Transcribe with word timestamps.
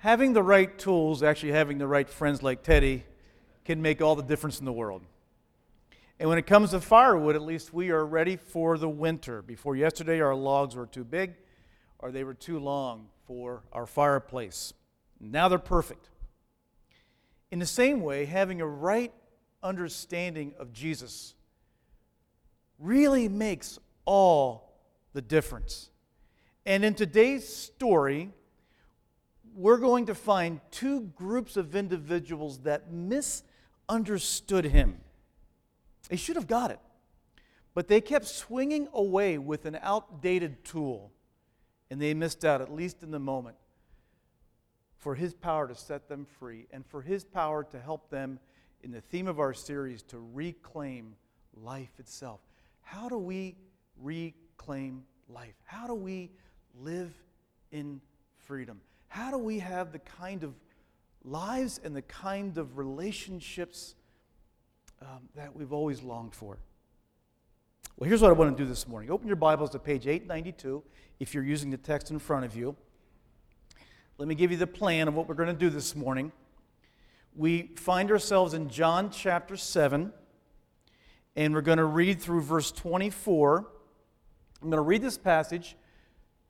having 0.00 0.32
the 0.32 0.42
right 0.42 0.78
tools, 0.78 1.22
actually 1.22 1.52
having 1.52 1.78
the 1.78 1.86
right 1.86 2.08
friends 2.08 2.42
like 2.42 2.62
Teddy, 2.62 3.04
can 3.64 3.82
make 3.82 4.00
all 4.00 4.16
the 4.16 4.22
difference 4.22 4.58
in 4.58 4.64
the 4.64 4.72
world. 4.72 5.02
And 6.18 6.28
when 6.28 6.38
it 6.38 6.46
comes 6.46 6.70
to 6.70 6.80
firewood, 6.80 7.36
at 7.36 7.42
least 7.42 7.72
we 7.72 7.90
are 7.90 8.04
ready 8.04 8.36
for 8.36 8.78
the 8.78 8.88
winter. 8.88 9.42
Before 9.42 9.76
yesterday, 9.76 10.20
our 10.20 10.34
logs 10.34 10.74
were 10.74 10.86
too 10.86 11.04
big 11.04 11.34
or 11.98 12.10
they 12.10 12.24
were 12.24 12.34
too 12.34 12.58
long 12.58 13.08
for 13.26 13.62
our 13.72 13.86
fireplace. 13.86 14.72
Now 15.20 15.48
they're 15.48 15.58
perfect. 15.58 16.08
In 17.50 17.58
the 17.58 17.66
same 17.66 18.00
way, 18.00 18.24
having 18.24 18.62
a 18.62 18.66
right 18.66 19.12
understanding 19.62 20.54
of 20.58 20.72
Jesus 20.72 21.34
really 22.78 23.28
makes 23.28 23.78
all 24.06 24.72
the 25.12 25.20
difference. 25.20 25.90
And 26.64 26.84
in 26.84 26.94
today's 26.94 27.46
story, 27.46 28.30
we're 29.54 29.78
going 29.78 30.06
to 30.06 30.14
find 30.14 30.60
two 30.70 31.02
groups 31.16 31.56
of 31.56 31.74
individuals 31.74 32.60
that 32.60 32.92
misunderstood 32.92 34.64
him. 34.64 35.00
They 36.08 36.16
should 36.16 36.36
have 36.36 36.46
got 36.46 36.70
it, 36.70 36.80
but 37.74 37.88
they 37.88 38.00
kept 38.00 38.26
swinging 38.26 38.88
away 38.92 39.38
with 39.38 39.64
an 39.66 39.78
outdated 39.82 40.64
tool, 40.64 41.12
and 41.90 42.00
they 42.00 42.14
missed 42.14 42.44
out, 42.44 42.60
at 42.60 42.72
least 42.72 43.02
in 43.02 43.10
the 43.10 43.18
moment, 43.18 43.56
for 44.96 45.14
his 45.14 45.34
power 45.34 45.66
to 45.66 45.74
set 45.74 46.08
them 46.08 46.26
free 46.38 46.66
and 46.70 46.84
for 46.86 47.02
his 47.02 47.24
power 47.24 47.64
to 47.64 47.80
help 47.80 48.10
them 48.10 48.38
in 48.82 48.90
the 48.90 49.00
theme 49.00 49.26
of 49.26 49.40
our 49.40 49.54
series 49.54 50.02
to 50.02 50.18
reclaim 50.32 51.14
life 51.54 51.92
itself. 51.98 52.40
How 52.82 53.08
do 53.08 53.18
we 53.18 53.56
reclaim 53.96 55.04
life? 55.28 55.54
How 55.64 55.86
do 55.86 55.94
we 55.94 56.30
live 56.78 57.12
in 57.70 58.00
freedom? 58.38 58.80
How 59.10 59.32
do 59.32 59.38
we 59.38 59.58
have 59.58 59.90
the 59.90 59.98
kind 59.98 60.44
of 60.44 60.54
lives 61.24 61.80
and 61.82 61.96
the 61.96 62.02
kind 62.02 62.56
of 62.56 62.78
relationships 62.78 63.96
um, 65.02 65.28
that 65.34 65.54
we've 65.54 65.72
always 65.72 66.00
longed 66.00 66.32
for? 66.32 66.58
Well, 67.96 68.06
here's 68.06 68.22
what 68.22 68.30
I 68.30 68.34
want 68.34 68.56
to 68.56 68.62
do 68.62 68.68
this 68.68 68.86
morning. 68.86 69.10
Open 69.10 69.26
your 69.26 69.34
Bibles 69.34 69.70
to 69.70 69.80
page 69.80 70.06
892 70.06 70.84
if 71.18 71.34
you're 71.34 71.42
using 71.42 71.70
the 71.70 71.76
text 71.76 72.12
in 72.12 72.20
front 72.20 72.44
of 72.44 72.54
you. 72.54 72.76
Let 74.16 74.28
me 74.28 74.36
give 74.36 74.52
you 74.52 74.56
the 74.56 74.68
plan 74.68 75.08
of 75.08 75.14
what 75.14 75.28
we're 75.28 75.34
going 75.34 75.48
to 75.48 75.54
do 75.54 75.70
this 75.70 75.96
morning. 75.96 76.30
We 77.34 77.72
find 77.74 78.12
ourselves 78.12 78.54
in 78.54 78.68
John 78.68 79.10
chapter 79.10 79.56
7, 79.56 80.12
and 81.34 81.52
we're 81.52 81.62
going 81.62 81.78
to 81.78 81.84
read 81.84 82.20
through 82.22 82.42
verse 82.42 82.70
24. 82.70 83.66
I'm 84.62 84.70
going 84.70 84.78
to 84.78 84.82
read 84.82 85.02
this 85.02 85.18
passage 85.18 85.74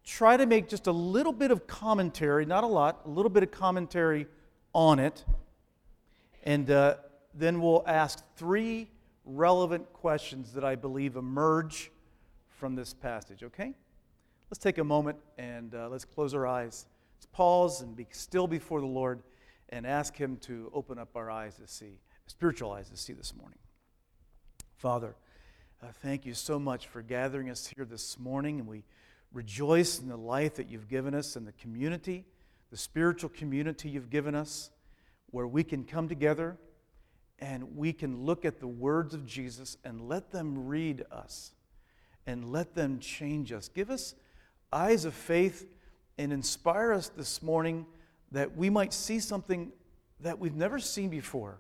try 0.05 0.37
to 0.37 0.47
make 0.47 0.69
just 0.69 0.87
a 0.87 0.93
little 0.93 1.33
bit 1.33 1.51
of 1.51 1.67
commentary, 1.67 2.45
not 2.47 2.65
a 2.65 2.67
lot, 2.67 3.03
a 3.05 3.09
little 3.09 3.31
bit 3.31 3.43
of 3.43 3.51
commentary 3.51 4.27
on 4.73 4.99
it. 4.99 5.25
And 6.43 6.71
uh, 6.71 6.97
then 7.35 7.61
we'll 7.61 7.85
ask 7.87 8.25
three 8.37 8.91
relevant 9.25 9.93
questions 9.93 10.53
that 10.53 10.65
I 10.65 10.75
believe 10.75 11.17
emerge 11.17 11.91
from 12.49 12.75
this 12.75 12.93
passage, 12.93 13.43
okay? 13.43 13.75
Let's 14.51 14.59
take 14.59 14.79
a 14.79 14.85
moment 14.85 15.19
and 15.39 15.75
uh, 15.75 15.89
let's 15.89 16.05
close 16.05 16.35
our 16.35 16.47
eyes. 16.47 16.87
Let's 17.17 17.27
pause 17.27 17.83
and 17.83 17.95
be 17.95 18.07
still 18.11 18.47
before 18.47 18.81
the 18.81 18.87
Lord 18.87 19.23
and 19.69 19.87
ask 19.87 20.17
Him 20.17 20.37
to 20.39 20.71
open 20.75 20.99
up 20.99 21.11
our 21.15 21.31
eyes 21.31 21.55
to 21.57 21.67
see, 21.67 22.01
spiritual 22.27 22.73
eyes 22.73 22.91
to 22.91 22.97
see 22.97 23.13
this 23.13 23.35
morning. 23.37 23.59
Father, 24.77 25.15
uh, 25.83 25.87
thank 26.03 26.27
you 26.27 26.35
so 26.35 26.59
much 26.59 26.87
for 26.87 27.03
gathering 27.03 27.49
us 27.49 27.73
here 27.75 27.85
this 27.85 28.19
morning, 28.19 28.59
and 28.59 28.69
we 28.69 28.83
rejoice 29.33 29.99
in 29.99 30.09
the 30.09 30.17
life 30.17 30.57
that 30.57 30.69
you've 30.69 30.89
given 30.89 31.15
us 31.15 31.37
and 31.37 31.47
the 31.47 31.53
community, 31.53 32.25
the 32.71 32.77
spiritual 32.77 33.31
community 33.31 33.89
you've 33.89 34.11
given 34.11 34.35
us, 34.35 34.71
where 35.31 35.47
we 35.47 35.63
can 35.63 35.85
come 35.85 36.09
together 36.09 36.57
and 37.39 37.77
we 37.77 37.93
can 37.93 38.25
look 38.25 38.45
at 38.45 38.61
the 38.61 38.67
words 38.67 39.15
of 39.15 39.27
Jesus 39.27 39.77
and 39.85 40.09
let 40.09 40.31
them 40.31 40.67
read 40.67 41.05
us 41.11 41.53
and 42.27 42.53
let 42.53 42.75
them 42.75 42.99
change 42.99 43.53
us. 43.53 43.69
Give 43.69 43.91
us 43.91 44.15
eyes 44.73 45.05
of 45.05 45.15
faith 45.15 45.67
and 46.19 46.33
inspire 46.33 46.93
us 46.93 47.09
this 47.09 47.43
morning 47.43 47.87
that 48.33 48.57
we 48.57 48.69
might 48.69 48.93
see 48.93 49.19
something 49.19 49.73
that 50.21 50.39
we've 50.39 50.55
never 50.55 50.79
seen 50.79 51.09
before 51.09 51.59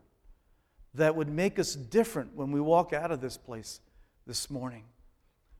that 0.94 1.14
would 1.16 1.28
make 1.28 1.58
us 1.58 1.74
different 1.74 2.34
when 2.34 2.52
we 2.52 2.60
walk 2.60 2.92
out 2.92 3.10
of 3.10 3.20
this 3.20 3.36
place 3.36 3.80
this 4.26 4.50
morning. 4.50 4.84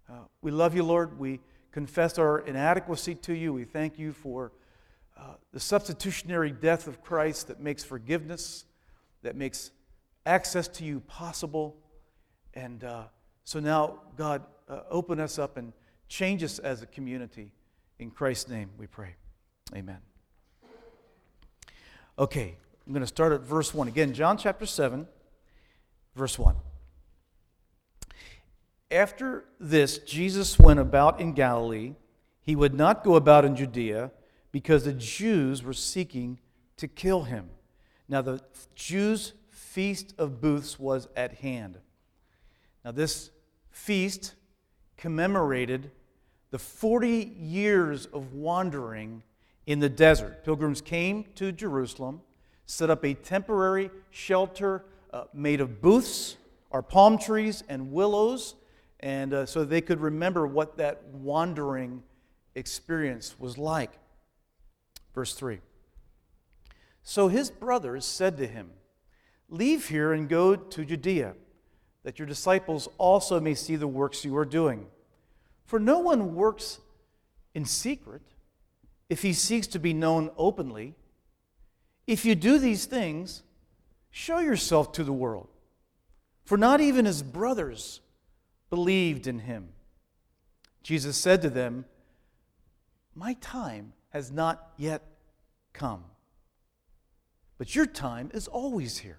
Uh, 0.09 0.25
we 0.43 0.51
love 0.51 0.75
you, 0.75 0.83
Lord. 0.83 1.19
We 1.19 1.41
confess 1.73 2.19
our 2.19 2.41
inadequacy 2.41 3.15
to 3.17 3.35
you. 3.35 3.53
We 3.53 3.65
thank 3.65 3.99
you 3.99 4.13
for 4.13 4.53
uh, 5.17 5.35
the 5.53 5.61
substitutionary 5.61 6.51
death 6.51 6.87
of 6.87 7.03
Christ 7.03 7.49
that 7.49 7.61
makes 7.61 7.85
forgiveness, 7.85 8.65
that 9.23 9.37
makes 9.37 9.71
access 10.27 10.69
to 10.69 10.85
you 10.85 11.01
possible. 11.01 11.77
And 12.55 12.83
uh, 12.85 13.05
so 13.45 13.61
now, 13.61 14.01
God, 14.17 14.43
uh, 14.69 14.81
open 14.91 15.21
us 15.21 15.39
up 15.39 15.57
and 15.57 15.73
change 16.09 16.43
us 16.43 16.59
as 16.59 16.83
a 16.83 16.87
community. 16.87 17.53
In 17.99 18.11
Christ's 18.11 18.49
name 18.49 18.71
we 18.79 18.87
pray. 18.87 19.15
Amen. 19.75 19.99
Okay, 22.19 22.57
I'm 22.87 22.93
going 22.93 23.03
to 23.03 23.07
start 23.07 23.33
at 23.33 23.43
verse 23.43 23.73
1. 23.73 23.89
Again, 23.89 24.13
John 24.13 24.37
chapter 24.37 24.67
7, 24.67 25.07
verse 26.15 26.39
1. 26.39 26.57
After 28.91 29.45
this, 29.61 29.99
Jesus 29.99 30.59
went 30.59 30.81
about 30.81 31.21
in 31.21 31.33
Galilee. 31.33 31.95
He 32.43 32.57
would 32.57 32.75
not 32.75 33.05
go 33.05 33.15
about 33.15 33.45
in 33.45 33.55
Judea 33.55 34.11
because 34.51 34.85
the 34.85 34.93
Jews 34.93 35.63
were 35.63 35.73
seeking 35.73 36.41
to 36.77 36.89
kill 36.89 37.23
him. 37.23 37.51
Now, 38.09 38.23
the 38.23 38.41
Jews' 38.75 39.35
feast 39.49 40.15
of 40.19 40.41
booths 40.41 40.79
was 40.79 41.07
at 41.15 41.35
hand. 41.35 41.79
Now, 42.85 42.91
this 42.91 43.31
feast 43.71 44.35
commemorated 44.97 45.93
the 46.51 46.59
40 46.59 47.33
years 47.39 48.07
of 48.07 48.33
wandering 48.33 49.23
in 49.67 49.79
the 49.79 49.89
desert. 49.89 50.45
Pilgrims 50.45 50.81
came 50.81 51.27
to 51.37 51.53
Jerusalem, 51.53 52.23
set 52.67 52.91
up 52.91 53.05
a 53.05 53.15
temporary 53.15 53.91
shelter 54.11 54.85
uh, 55.13 55.25
made 55.33 55.61
of 55.61 55.81
booths 55.81 56.37
or 56.71 56.83
palm 56.83 57.19
trees 57.19 57.63
and 57.69 57.93
willows 57.93 58.57
and 59.01 59.33
uh, 59.33 59.47
so 59.47 59.65
they 59.65 59.81
could 59.81 60.01
remember 60.01 60.47
what 60.47 60.77
that 60.77 61.03
wandering 61.13 62.03
experience 62.55 63.35
was 63.39 63.59
like. 63.59 63.93
Verse 65.15 65.35
3. 65.35 65.61
So 67.03 67.29
his 67.29 67.51
brothers 67.51 68.05
said 68.05 68.37
to 68.37 68.47
him, 68.47 68.71
Leave 69.49 69.89
here 69.89 70.13
and 70.13 70.29
go 70.29 70.55
to 70.55 70.85
Judea, 70.85 71.35
that 72.05 72.19
your 72.19 72.27
disciples 72.27 72.89
also 72.99 73.41
may 73.41 73.55
see 73.55 73.75
the 73.77 73.89
works 73.89 74.25
you 74.25 74.37
are 74.37 74.45
doing. 74.45 74.87
For 75.65 75.81
no 75.81 75.99
one 75.99 76.35
works 76.35 76.79
in 77.55 77.65
secret 77.65 78.23
if 79.09 79.23
he 79.23 79.33
seeks 79.33 79.67
to 79.69 79.79
be 79.79 79.93
known 79.93 80.31
openly. 80.37 80.95
If 82.07 82.25
you 82.25 82.35
do 82.35 82.59
these 82.59 82.85
things, 82.85 83.43
show 84.11 84.39
yourself 84.39 84.93
to 84.93 85.05
the 85.05 85.13
world. 85.13 85.49
For 86.45 86.57
not 86.57 86.81
even 86.81 87.07
his 87.07 87.23
brothers 87.23 88.01
believed 88.71 89.27
in 89.27 89.41
him. 89.41 89.69
Jesus 90.83 91.17
said 91.17 91.43
to 91.43 91.51
them, 91.51 91.85
My 93.15 93.35
time 93.35 93.93
has 94.11 94.31
not 94.31 94.73
yet 94.77 95.03
come, 95.73 96.05
but 97.59 97.75
your 97.75 97.87
time 97.87 98.31
is 98.33 98.49
always 98.49 98.99
here. 98.99 99.19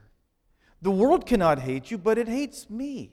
The 0.82 0.92
world 0.92 1.28
cannot 1.28 1.60
hate 1.60 1.92
you, 1.92 1.98
but 1.98 2.18
it 2.18 2.28
hates 2.28 2.70
me, 2.70 3.12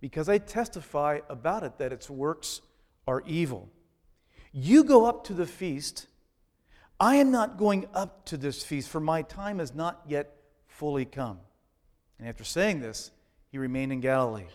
because 0.00 0.28
I 0.28 0.38
testify 0.38 1.20
about 1.28 1.64
it 1.64 1.78
that 1.78 1.92
its 1.92 2.08
works 2.08 2.60
are 3.08 3.22
evil. 3.26 3.68
You 4.52 4.84
go 4.84 5.06
up 5.06 5.24
to 5.24 5.34
the 5.34 5.46
feast. 5.46 6.06
I 7.00 7.16
am 7.16 7.32
not 7.32 7.58
going 7.58 7.88
up 7.92 8.24
to 8.26 8.36
this 8.36 8.62
feast, 8.62 8.88
for 8.88 9.00
my 9.00 9.22
time 9.22 9.58
has 9.58 9.74
not 9.74 10.02
yet 10.06 10.36
fully 10.68 11.04
come. 11.04 11.40
And 12.20 12.28
after 12.28 12.44
saying 12.44 12.78
this, 12.78 13.10
he 13.50 13.58
remained 13.58 13.92
in 13.92 14.00
Galilee. 14.00 14.46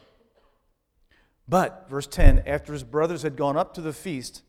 But, 1.49 1.89
verse 1.89 2.05
10, 2.05 2.43
after 2.45 2.73
his 2.73 2.83
brothers 2.83 3.23
had 3.23 3.35
gone 3.35 3.57
up 3.57 3.73
to 3.73 3.81
the 3.81 3.91
feast, 3.91 4.43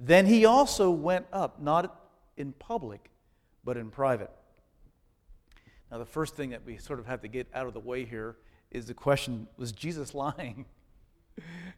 then 0.00 0.26
he 0.26 0.44
also 0.44 0.90
went 0.90 1.26
up, 1.32 1.62
not 1.62 2.08
in 2.36 2.52
public, 2.52 3.10
but 3.62 3.76
in 3.76 3.90
private. 3.90 4.30
Now, 5.92 5.98
the 5.98 6.04
first 6.04 6.34
thing 6.34 6.50
that 6.50 6.64
we 6.66 6.76
sort 6.78 6.98
of 6.98 7.06
have 7.06 7.20
to 7.22 7.28
get 7.28 7.46
out 7.54 7.68
of 7.68 7.74
the 7.74 7.80
way 7.80 8.04
here 8.04 8.36
is 8.72 8.86
the 8.86 8.94
question 8.94 9.46
was 9.56 9.70
Jesus 9.70 10.12
lying? 10.14 10.66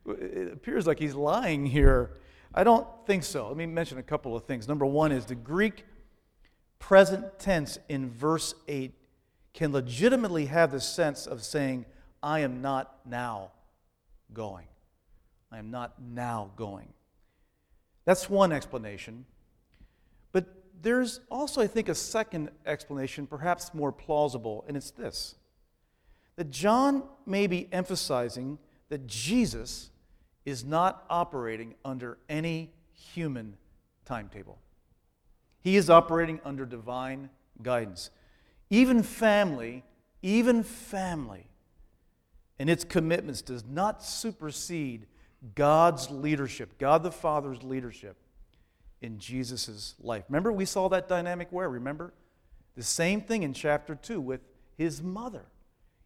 it 0.06 0.52
appears 0.52 0.86
like 0.86 0.98
he's 0.98 1.14
lying 1.14 1.66
here. 1.66 2.16
I 2.54 2.64
don't 2.64 2.86
think 3.06 3.24
so. 3.24 3.48
Let 3.48 3.56
me 3.56 3.66
mention 3.66 3.98
a 3.98 4.02
couple 4.02 4.34
of 4.34 4.44
things. 4.44 4.66
Number 4.66 4.86
one 4.86 5.12
is 5.12 5.26
the 5.26 5.34
Greek 5.34 5.84
present 6.78 7.38
tense 7.38 7.78
in 7.88 8.10
verse 8.10 8.54
8 8.68 8.94
can 9.54 9.70
legitimately 9.72 10.46
have 10.46 10.72
the 10.72 10.80
sense 10.80 11.26
of 11.26 11.42
saying, 11.42 11.84
I 12.22 12.40
am 12.40 12.62
not 12.62 13.00
now 13.04 13.52
going. 14.34 14.66
I 15.50 15.58
am 15.58 15.70
not 15.70 16.00
now 16.00 16.50
going. 16.56 16.92
That's 18.04 18.28
one 18.28 18.52
explanation. 18.52 19.26
But 20.32 20.46
there's 20.80 21.20
also, 21.30 21.60
I 21.60 21.66
think, 21.66 21.88
a 21.88 21.94
second 21.94 22.50
explanation, 22.66 23.26
perhaps 23.26 23.74
more 23.74 23.92
plausible, 23.92 24.64
and 24.66 24.76
it's 24.76 24.90
this 24.90 25.36
that 26.36 26.50
John 26.50 27.02
may 27.26 27.46
be 27.46 27.68
emphasizing 27.72 28.58
that 28.88 29.06
Jesus 29.06 29.90
is 30.46 30.64
not 30.64 31.04
operating 31.10 31.74
under 31.84 32.18
any 32.28 32.72
human 32.92 33.56
timetable. 34.04 34.58
He 35.60 35.76
is 35.76 35.90
operating 35.90 36.40
under 36.44 36.64
divine 36.64 37.30
guidance. 37.62 38.10
Even 38.70 39.02
family, 39.02 39.84
even 40.22 40.62
family, 40.62 41.46
and 42.58 42.70
its 42.70 42.84
commitments 42.84 43.42
does 43.42 43.64
not 43.64 44.02
supersede 44.02 45.06
God's 45.54 46.10
leadership, 46.10 46.78
God 46.78 47.02
the 47.02 47.10
Father's 47.10 47.62
leadership 47.62 48.16
in 49.00 49.18
Jesus' 49.18 49.94
life. 50.00 50.24
Remember, 50.28 50.52
we 50.52 50.64
saw 50.64 50.88
that 50.88 51.08
dynamic 51.08 51.48
where? 51.50 51.68
Remember? 51.68 52.12
The 52.76 52.82
same 52.82 53.20
thing 53.20 53.42
in 53.42 53.52
chapter 53.52 53.94
2 53.94 54.20
with 54.20 54.40
his 54.78 55.02
mother. 55.02 55.44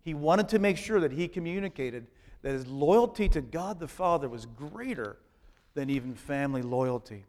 He 0.02 0.14
wanted 0.14 0.48
to 0.50 0.58
make 0.58 0.76
sure 0.76 1.00
that 1.00 1.12
he 1.12 1.28
communicated 1.28 2.06
that 2.42 2.52
his 2.52 2.66
loyalty 2.66 3.28
to 3.30 3.40
God 3.40 3.80
the 3.80 3.88
Father 3.88 4.28
was 4.28 4.46
greater 4.46 5.16
than 5.74 5.90
even 5.90 6.14
family 6.14 6.62
loyalty. 6.62 7.24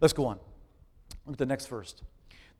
Let's 0.00 0.12
go 0.12 0.26
on. 0.26 0.38
Look 1.26 1.34
at 1.34 1.38
the 1.38 1.46
next 1.46 1.66
verse. 1.66 1.94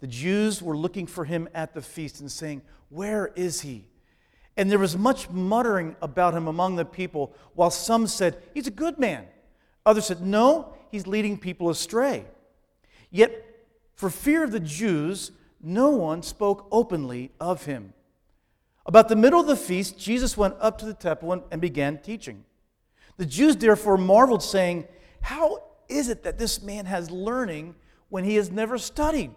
The 0.00 0.06
Jews 0.06 0.62
were 0.62 0.76
looking 0.76 1.06
for 1.06 1.24
him 1.24 1.48
at 1.54 1.74
the 1.74 1.82
feast 1.82 2.20
and 2.20 2.30
saying, 2.30 2.62
Where 2.88 3.28
is 3.36 3.60
he? 3.60 3.84
And 4.56 4.70
there 4.70 4.78
was 4.78 4.96
much 4.96 5.30
muttering 5.30 5.96
about 6.02 6.34
him 6.34 6.46
among 6.46 6.76
the 6.76 6.84
people, 6.84 7.34
while 7.54 7.70
some 7.70 8.06
said, 8.06 8.42
He's 8.54 8.66
a 8.66 8.72
good 8.72 8.98
man. 8.98 9.26
Others 9.86 10.06
said, 10.06 10.20
No, 10.20 10.74
he's 10.90 11.06
leading 11.06 11.38
people 11.38 11.70
astray. 11.70 12.26
Yet, 13.10 13.44
for 13.94 14.10
fear 14.10 14.44
of 14.44 14.52
the 14.52 14.60
Jews, 14.60 15.32
no 15.62 15.90
one 15.90 16.22
spoke 16.22 16.66
openly 16.70 17.30
of 17.40 17.64
him. 17.64 17.94
About 18.84 19.08
the 19.08 19.16
middle 19.16 19.40
of 19.40 19.46
the 19.46 19.56
feast, 19.56 19.98
Jesus 19.98 20.36
went 20.36 20.56
up 20.60 20.76
to 20.78 20.84
the 20.84 20.94
temple 20.94 21.44
and 21.50 21.60
began 21.60 21.98
teaching. 21.98 22.44
The 23.16 23.26
Jews 23.26 23.56
therefore 23.56 23.96
marveled, 23.96 24.42
saying, 24.42 24.86
How 25.20 25.62
is 25.88 26.08
it 26.08 26.24
that 26.24 26.38
this 26.38 26.62
man 26.62 26.86
has 26.86 27.10
learning 27.10 27.74
when 28.08 28.24
he 28.24 28.34
has 28.36 28.50
never 28.50 28.76
studied? 28.78 29.30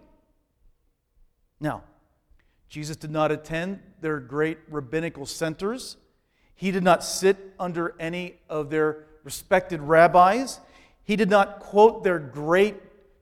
Now, 1.60 1.84
Jesus 2.68 2.96
did 2.96 3.10
not 3.10 3.30
attend 3.30 3.80
their 4.00 4.18
great 4.18 4.58
rabbinical 4.68 5.26
centers. 5.26 5.96
He 6.54 6.70
did 6.70 6.82
not 6.82 7.04
sit 7.04 7.54
under 7.58 7.94
any 8.00 8.36
of 8.48 8.70
their 8.70 9.04
respected 9.24 9.80
rabbis. 9.80 10.60
He 11.04 11.16
did 11.16 11.30
not 11.30 11.60
quote 11.60 12.02
their 12.02 12.18
great 12.18 12.76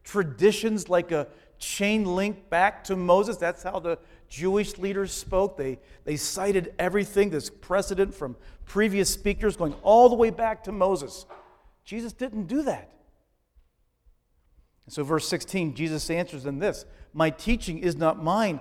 traditions 0.05 0.89
like 0.89 1.13
a 1.13 1.27
chain 1.59 2.05
link 2.05 2.49
back 2.51 2.85
to 2.85 2.97
Moses. 2.97 3.37
That's 3.37 3.63
how 3.63 3.79
the 3.79 3.99
Jewish 4.29 4.79
leaders 4.79 5.13
spoke. 5.13 5.57
They, 5.57 5.79
they 6.05 6.17
cited 6.17 6.75
everything, 6.79 7.31
this 7.31 7.51
precedent 7.51 8.15
from 8.15 8.37
previous 8.65 9.11
speakers 9.11 9.57
going 9.57 9.75
all 9.83 10.09
the 10.09 10.15
way 10.15 10.31
back 10.31 10.65
to 10.65 10.73
Moses. 10.73 11.27
Jesus 11.85 12.13
didn't 12.13 12.47
do 12.47 12.63
that. 12.63 12.91
And 14.87 14.93
so, 14.93 15.03
verse 15.03 15.27
16, 15.29 15.75
Jesus 15.75 16.11
answers 16.11 16.47
in 16.47 16.59
this 16.59 16.85
My 17.13 17.31
teaching 17.31 17.79
is 17.79 17.97
not 17.97 18.23
mine, 18.23 18.61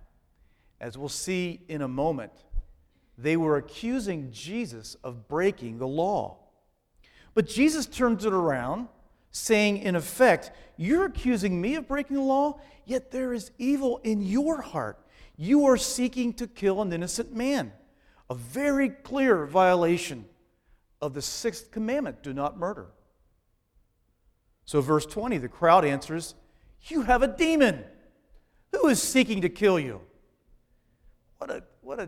as 0.81 0.97
we'll 0.97 1.07
see 1.07 1.61
in 1.69 1.83
a 1.83 1.87
moment, 1.87 2.31
they 3.17 3.37
were 3.37 3.55
accusing 3.55 4.31
Jesus 4.31 4.95
of 5.03 5.27
breaking 5.27 5.77
the 5.77 5.87
law. 5.87 6.39
But 7.35 7.47
Jesus 7.47 7.85
turns 7.85 8.25
it 8.25 8.33
around, 8.33 8.89
saying, 9.29 9.77
in 9.77 9.95
effect, 9.95 10.51
You're 10.75 11.05
accusing 11.05 11.61
me 11.61 11.75
of 11.75 11.87
breaking 11.87 12.17
the 12.17 12.23
law, 12.23 12.59
yet 12.83 13.11
there 13.11 13.31
is 13.31 13.51
evil 13.59 14.01
in 14.03 14.21
your 14.23 14.61
heart. 14.61 14.99
You 15.37 15.65
are 15.67 15.77
seeking 15.77 16.33
to 16.33 16.47
kill 16.47 16.81
an 16.81 16.91
innocent 16.91 17.33
man. 17.33 17.71
A 18.29 18.35
very 18.35 18.89
clear 18.89 19.45
violation 19.45 20.25
of 20.99 21.13
the 21.13 21.21
sixth 21.21 21.69
commandment 21.71 22.23
do 22.23 22.33
not 22.33 22.57
murder. 22.57 22.87
So, 24.65 24.81
verse 24.81 25.05
20, 25.05 25.37
the 25.37 25.47
crowd 25.47 25.85
answers, 25.85 26.33
You 26.85 27.03
have 27.03 27.21
a 27.21 27.27
demon. 27.27 27.83
Who 28.71 28.87
is 28.87 29.01
seeking 29.01 29.41
to 29.41 29.49
kill 29.49 29.79
you? 29.79 30.01
What 31.41 31.49
a, 31.49 31.63
what 31.81 31.99
a 31.99 32.07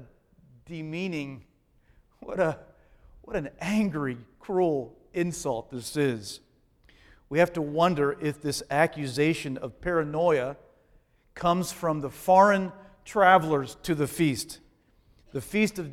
demeaning, 0.68 1.46
what, 2.20 2.40
a, 2.40 2.60
what 3.24 3.36
an 3.36 3.50
angry, 3.60 4.20
cruel 4.40 4.96
insult 5.12 5.72
this 5.72 5.98
is. 5.98 6.40
We 7.30 7.40
have 7.40 7.52
to 7.54 7.62
wonder 7.64 8.16
if 8.22 8.44
this 8.44 8.62
accusation 8.70 9.58
of 9.58 9.82
paranoia 9.82 10.56
comes 11.34 11.72
from 11.72 12.02
the 12.02 12.12
foreign 12.12 12.72
travelers 13.06 13.76
to 13.82 13.96
the 13.96 14.06
feast. 14.06 14.60
The 15.32 15.42
Feast 15.42 15.80
of 15.80 15.90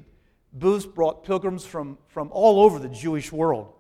Booths 0.53 0.85
brought 0.85 1.25
pilgrims 1.25 1.65
from, 1.65 1.97
from 2.09 2.29
all 2.33 2.61
over 2.61 2.79
the 2.79 2.91
Jewish 2.91 3.33
world. 3.33 3.73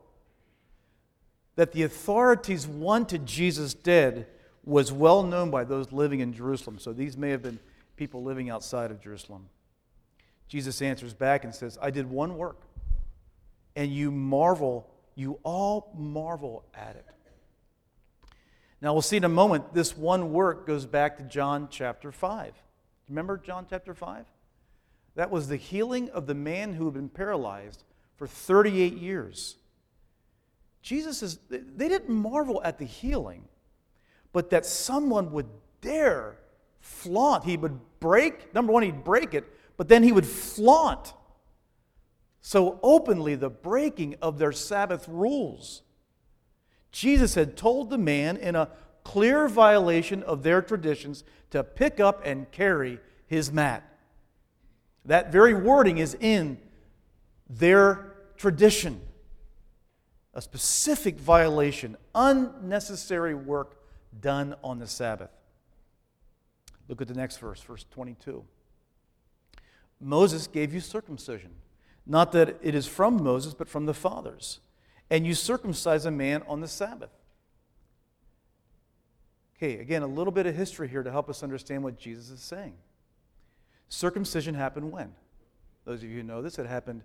That 1.56 1.72
the 1.72 1.82
authorities 1.82 2.66
wanted 2.66 3.26
Jesus 3.26 3.74
dead 3.74 4.26
was 4.64 4.90
well 4.90 5.22
known 5.22 5.50
by 5.50 5.64
those 5.64 5.92
living 5.92 6.20
in 6.20 6.32
Jerusalem. 6.32 6.78
So 6.78 6.94
these 6.94 7.18
may 7.18 7.28
have 7.28 7.42
been 7.42 7.58
people 8.00 8.23
living 8.23 8.49
outside 8.49 8.91
of 8.91 8.99
Jerusalem. 8.99 9.47
Jesus 10.49 10.81
answers 10.81 11.12
back 11.12 11.44
and 11.44 11.55
says, 11.55 11.76
I 11.82 11.91
did 11.91 12.08
one 12.08 12.38
work, 12.38 12.62
and 13.76 13.93
you 13.93 14.11
marvel, 14.11 14.88
you 15.14 15.38
all 15.43 15.93
marvel 15.94 16.64
at 16.73 16.97
it. 16.97 17.05
Now, 18.81 18.94
we'll 18.94 19.02
see 19.02 19.19
in 19.19 19.25
a 19.25 19.29
moment, 19.29 19.75
this 19.75 19.99
one 19.99 20.32
work 20.32 20.67
goes 20.67 20.87
back 20.87 21.19
to 21.19 21.25
John 21.25 21.69
chapter 21.70 22.11
5. 22.11 22.55
Remember 23.11 23.37
John 23.37 23.66
chapter 23.69 23.92
5? 23.92 24.25
That 25.16 25.30
was 25.30 25.49
the 25.49 25.57
healing 25.57 26.09
of 26.09 26.26
the 26.26 26.35
man 26.35 26.73
who 26.73 26.87
had 26.87 26.95
been 26.95 27.11
paralyzed 27.11 27.85
for 28.16 28.26
38 28.26 28.95
years. 28.95 29.57
Jesus 30.80 31.23
is, 31.23 31.38
they 31.50 31.88
didn't 31.88 32.09
marvel 32.09 32.62
at 32.64 32.78
the 32.78 32.87
healing, 32.87 33.45
but 34.33 34.49
that 34.49 34.64
someone 34.64 35.33
would 35.33 35.49
dare 35.83 36.38
flaunt. 36.80 37.44
He 37.44 37.56
would 37.56 37.78
break, 38.00 38.54
number 38.54 38.72
one, 38.72 38.82
he'd 38.82 39.04
break 39.04 39.34
it, 39.34 39.44
but 39.76 39.88
then 39.88 40.02
he 40.02 40.12
would 40.12 40.26
flaunt 40.26 41.14
so 42.40 42.80
openly 42.82 43.34
the 43.34 43.50
breaking 43.50 44.16
of 44.22 44.38
their 44.38 44.52
Sabbath 44.52 45.06
rules. 45.08 45.82
Jesus 46.90 47.34
had 47.34 47.56
told 47.56 47.90
the 47.90 47.99
man 47.99 48.37
in 48.37 48.56
a 48.56 48.68
clear 49.04 49.49
violation 49.49 50.22
of 50.22 50.42
their 50.42 50.62
traditions 50.62 51.25
to 51.50 51.62
pick 51.62 52.00
up 52.00 52.22
and 52.25 52.50
carry 52.50 52.99
his 53.26 53.52
mat. 53.52 53.84
That 55.04 55.32
very 55.32 55.54
wording 55.54 55.99
is 55.99 56.16
in 56.18 56.58
their 57.49 58.14
tradition. 58.37 59.00
A 60.34 60.42
specific 60.42 61.18
violation, 61.18 61.96
unnecessary 62.14 63.34
work 63.34 63.76
done 64.20 64.54
on 64.62 64.78
the 64.78 64.87
Sabbath. 64.87 65.30
Look 66.90 67.00
at 67.00 67.06
the 67.06 67.14
next 67.14 67.37
verse, 67.37 67.62
verse 67.62 67.87
22. 67.92 68.44
Moses 70.00 70.49
gave 70.49 70.75
you 70.75 70.80
circumcision, 70.80 71.52
not 72.04 72.32
that 72.32 72.56
it 72.62 72.75
is 72.75 72.88
from 72.88 73.23
Moses, 73.23 73.54
but 73.54 73.68
from 73.68 73.87
the 73.87 73.94
fathers. 73.94 74.59
And 75.09 75.25
you 75.25 75.35
circumcise 75.35 76.04
a 76.04 76.11
man 76.11 76.42
on 76.49 76.61
the 76.61 76.66
Sabbath. 76.66 77.11
Okay, 79.56 79.78
again, 79.78 80.02
a 80.02 80.06
little 80.06 80.32
bit 80.32 80.47
of 80.47 80.56
history 80.56 80.88
here 80.88 81.04
to 81.04 81.12
help 81.12 81.28
us 81.28 81.44
understand 81.44 81.85
what 81.85 81.97
Jesus 81.97 82.28
is 82.28 82.40
saying. 82.40 82.75
Circumcision 83.88 84.56
happened 84.56 84.90
when? 84.90 85.14
Those 85.85 86.02
of 86.02 86.11
you 86.11 86.16
who 86.16 86.23
know 86.25 86.42
this, 86.42 86.59
it 86.59 86.66
happened, 86.66 87.02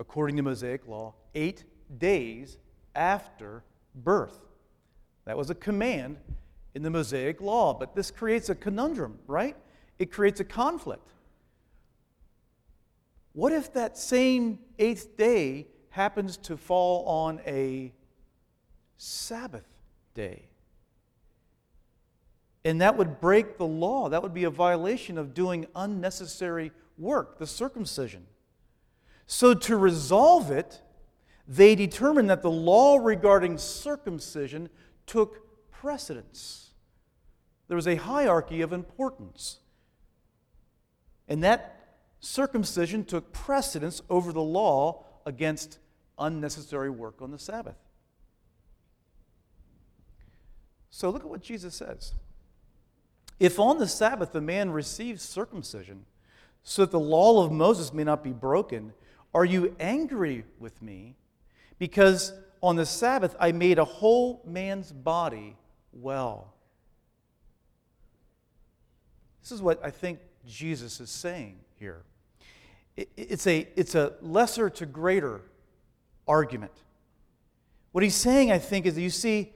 according 0.00 0.36
to 0.38 0.42
Mosaic 0.42 0.88
law, 0.88 1.14
eight 1.36 1.62
days 1.98 2.58
after 2.96 3.62
birth. 3.94 4.40
That 5.24 5.36
was 5.36 5.50
a 5.50 5.54
command 5.54 6.16
in 6.76 6.82
the 6.82 6.90
Mosaic 6.90 7.40
law. 7.40 7.72
But 7.72 7.94
this 7.96 8.10
creates 8.10 8.50
a 8.50 8.54
conundrum, 8.54 9.18
right? 9.26 9.56
It 9.98 10.12
creates 10.12 10.40
a 10.40 10.44
conflict. 10.44 11.10
What 13.32 13.50
if 13.52 13.72
that 13.72 13.96
same 13.96 14.58
eighth 14.78 15.16
day 15.16 15.68
happens 15.88 16.36
to 16.38 16.56
fall 16.58 17.06
on 17.06 17.40
a 17.46 17.94
Sabbath 18.98 19.66
day? 20.12 20.48
And 22.62 22.82
that 22.82 22.98
would 22.98 23.20
break 23.22 23.56
the 23.56 23.66
law. 23.66 24.10
That 24.10 24.22
would 24.22 24.34
be 24.34 24.44
a 24.44 24.50
violation 24.50 25.16
of 25.16 25.32
doing 25.32 25.66
unnecessary 25.74 26.72
work, 26.98 27.38
the 27.38 27.46
circumcision. 27.46 28.26
So, 29.26 29.54
to 29.54 29.76
resolve 29.76 30.50
it, 30.50 30.82
they 31.48 31.74
determined 31.74 32.28
that 32.28 32.42
the 32.42 32.50
law 32.50 32.96
regarding 32.96 33.56
circumcision 33.56 34.68
took 35.06 35.70
precedence. 35.70 36.65
There 37.68 37.76
was 37.76 37.88
a 37.88 37.96
hierarchy 37.96 38.60
of 38.60 38.72
importance. 38.72 39.58
And 41.28 41.42
that 41.42 41.96
circumcision 42.20 43.04
took 43.04 43.32
precedence 43.32 44.02
over 44.08 44.32
the 44.32 44.42
law 44.42 45.04
against 45.24 45.78
unnecessary 46.18 46.90
work 46.90 47.20
on 47.20 47.30
the 47.30 47.38
Sabbath. 47.38 47.76
So 50.90 51.10
look 51.10 51.24
at 51.24 51.28
what 51.28 51.42
Jesus 51.42 51.74
says. 51.74 52.14
If 53.38 53.58
on 53.58 53.78
the 53.78 53.88
Sabbath 53.88 54.34
a 54.34 54.40
man 54.40 54.70
receives 54.70 55.22
circumcision, 55.22 56.06
so 56.62 56.82
that 56.82 56.90
the 56.90 56.98
law 56.98 57.44
of 57.44 57.52
Moses 57.52 57.92
may 57.92 58.02
not 58.02 58.24
be 58.24 58.32
broken, 58.32 58.92
are 59.34 59.44
you 59.44 59.76
angry 59.78 60.44
with 60.58 60.80
me 60.82 61.14
because 61.78 62.32
on 62.62 62.76
the 62.76 62.86
Sabbath 62.86 63.36
I 63.38 63.52
made 63.52 63.78
a 63.78 63.84
whole 63.84 64.42
man's 64.46 64.90
body 64.90 65.56
well? 65.92 66.55
This 69.46 69.52
is 69.52 69.62
what 69.62 69.78
I 69.84 69.90
think 69.90 70.18
Jesus 70.44 70.98
is 70.98 71.08
saying 71.08 71.60
here. 71.78 72.02
It's 72.96 73.46
a, 73.46 73.68
it's 73.76 73.94
a 73.94 74.14
lesser 74.20 74.68
to 74.70 74.86
greater 74.86 75.40
argument. 76.26 76.72
What 77.92 78.02
he's 78.02 78.16
saying, 78.16 78.50
I 78.50 78.58
think, 78.58 78.86
is 78.86 78.96
that 78.96 79.02
you 79.02 79.10
see, 79.10 79.52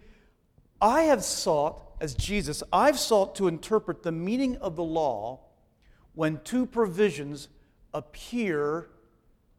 I 0.81 1.03
have 1.03 1.25
sought, 1.25 1.83
as 2.01 2.15
Jesus, 2.15 2.63
I've 2.73 3.01
sought 3.01 3.35
to 3.35 3.49
interpret 3.49 4.05
the 4.05 4.13
meaning 4.13 4.59
of 4.59 4.77
the 4.77 4.85
law 4.85 5.41
when 6.15 6.39
two 6.45 6.67
provisions 6.67 7.49
appear 7.93 8.91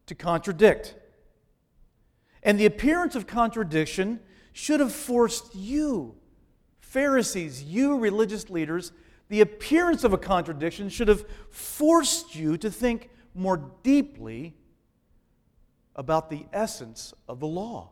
to 0.05 0.15
contradict. 0.15 0.95
And 2.41 2.57
the 2.57 2.67
appearance 2.67 3.15
of 3.17 3.27
contradiction 3.27 4.21
should 4.53 4.79
have 4.79 4.93
forced 4.93 5.53
you, 5.53 6.15
Pharisees, 6.79 7.63
you 7.63 7.97
religious 7.97 8.49
leaders, 8.49 8.93
the 9.31 9.39
appearance 9.39 10.03
of 10.03 10.11
a 10.11 10.17
contradiction 10.17 10.89
should 10.89 11.07
have 11.07 11.23
forced 11.49 12.35
you 12.35 12.57
to 12.57 12.69
think 12.69 13.09
more 13.33 13.71
deeply 13.81 14.53
about 15.95 16.29
the 16.29 16.45
essence 16.51 17.13
of 17.29 17.39
the 17.39 17.47
law. 17.47 17.91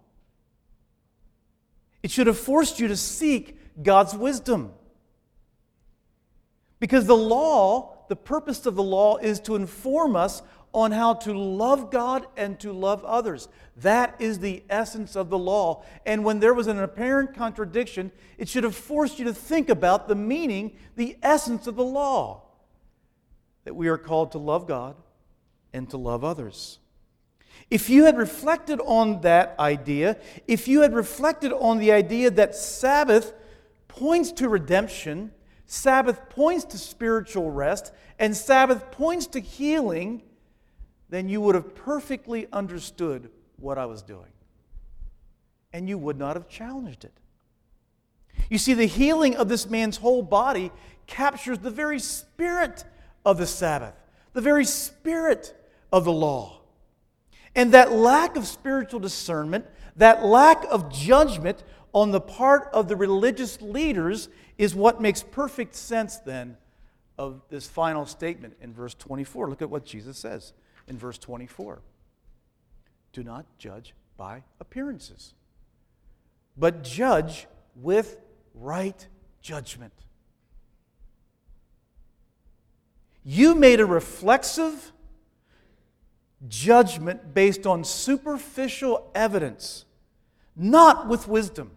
It 2.03 2.12
should 2.12 2.27
have 2.27 2.38
forced 2.38 2.81
you 2.81 2.89
to 2.89 2.98
seek 2.98 3.58
God's 3.81 4.13
wisdom. 4.13 4.74
Because 6.77 7.05
the 7.05 7.15
law, 7.15 8.03
the 8.10 8.17
purpose 8.17 8.65
of 8.65 8.75
the 8.75 8.84
law 8.84 9.15
is 9.15 9.39
to 9.41 9.55
inform 9.55 10.17
us 10.17 10.41
on 10.74 10.92
how 10.92 11.16
to 11.16 11.34
love 11.34 11.92
God 11.92 12.28
and 12.38 12.60
to 12.60 12.72
love 12.72 13.04
others. 13.04 13.48
That 13.78 14.16
is 14.20 14.40
the 14.40 14.64
essence 14.70 15.16
of 15.16 15.30
the 15.30 15.38
law. 15.38 15.84
And 16.06 16.24
when 16.24 16.40
there 16.40 16.54
was 16.54 16.68
an 16.68 16.80
apparent 16.80 17.34
contradiction, 17.34 18.12
it 18.38 18.48
should 18.48 18.64
have 18.64 18.76
forced 18.76 19.20
you 19.20 19.26
to 19.26 19.34
think 19.34 19.70
about 19.70 20.08
the 20.08 20.16
meaning, 20.16 20.76
the 20.96 21.18
essence 21.24 21.66
of 21.66 21.76
the 21.76 21.84
law. 21.84 22.44
That 23.64 23.76
we 23.76 23.88
are 23.88 23.98
called 23.98 24.34
to 24.34 24.38
love 24.38 24.68
God 24.68 24.96
and 25.74 25.90
to 25.90 25.98
love 25.98 26.24
others. 26.24 26.80
If 27.70 27.90
you 27.90 28.06
had 28.06 28.18
reflected 28.18 28.80
on 28.82 29.22
that 29.22 29.56
idea, 29.60 30.18
if 30.48 30.68
you 30.68 30.82
had 30.82 30.94
reflected 30.94 31.54
on 31.54 31.78
the 31.78 31.92
idea 31.92 32.32
that 32.32 32.56
Sabbath 32.56 33.34
points 33.88 34.32
to 34.34 34.50
redemption, 34.50 35.32
Sabbath 35.66 36.30
points 36.30 36.66
to 36.66 36.78
spiritual 36.78 37.52
rest, 37.52 37.94
and 38.18 38.36
Sabbath 38.36 38.90
points 38.92 39.28
to 39.28 39.40
healing, 39.40 40.24
then 41.10 41.30
you 41.30 41.42
would 41.42 41.56
have 41.56 41.75
perfectly 41.75 42.48
understood 42.54 43.30
what 43.58 43.78
I 43.78 43.86
was 43.86 44.01
doing. 44.01 44.32
And 45.74 45.88
you 45.88 45.98
would 45.98 46.18
not 46.18 46.36
have 46.36 46.48
challenged 46.48 47.06
it. 47.06 47.13
You 48.50 48.58
see, 48.58 48.74
the 48.74 48.86
healing 48.86 49.36
of 49.36 49.50
this 49.50 49.70
man's 49.70 49.98
whole 49.98 50.22
body 50.22 50.72
captures 51.08 51.60
the 51.60 51.72
very 51.72 52.00
spirit 52.00 52.86
of 53.25 53.38
the 53.38 53.48
Sabbath, 53.48 53.94
the 54.34 54.42
very 54.42 54.66
spirit 54.66 55.56
of 55.92 56.06
the 56.06 56.12
law. 56.12 56.62
And 57.56 57.74
that 57.74 57.92
lack 57.92 58.36
of 58.36 58.48
spiritual 58.48 59.00
discernment, 59.00 59.66
that 59.96 60.24
lack 60.24 60.63
of 60.70 60.92
judgment 60.92 61.63
on 61.94 62.12
the 62.12 62.22
part 62.22 62.70
of 62.72 62.88
the 62.88 62.96
religious 62.96 63.62
leaders 63.62 64.30
is 64.58 64.75
what 64.75 65.01
makes 65.01 65.24
perfect 65.24 65.75
sense 65.75 66.18
then 66.18 66.58
of 67.18 67.42
this 67.50 67.68
final 67.68 68.06
statement 68.06 68.56
in 68.62 68.74
verse 68.74 68.94
24. 68.94 69.50
Look 69.50 69.62
at 69.62 69.70
what 69.70 69.86
Jesus 69.86 70.18
says 70.18 70.54
in 70.89 70.98
verse 70.98 71.17
24 71.17 71.79
Do 73.13 73.24
not 73.24 73.46
judge 73.58 73.93
by 74.17 74.43
appearances, 74.60 75.34
but 76.58 76.84
judge 76.84 77.48
with 77.75 78.19
right 78.53 79.08
judgment. 79.41 79.93
You 83.24 83.53
made 83.53 83.79
a 83.79 83.86
reflexive, 83.86 84.91
judgment 86.48 87.34
based 87.34 87.67
on 87.67 87.84
superficial 87.84 89.12
evidence, 89.13 89.86
not 90.55 91.08
with 91.08 91.27
wisdom, 91.27 91.72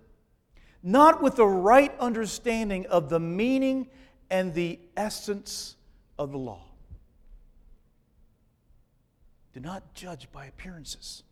not 0.83 1.23
with 1.23 1.37
the 1.37 1.47
right 1.47 1.93
understanding 1.99 2.87
of 2.87 3.09
the 3.09 3.21
meaning 3.21 3.89
and 4.31 4.55
the 4.55 4.81
essence 4.97 5.77
of 6.19 6.33
the 6.33 6.39
law. 6.39 6.72
Do 9.53 9.61
not 9.61 9.95
judge 9.95 10.29
by 10.33 10.47
appearances. 10.47 11.23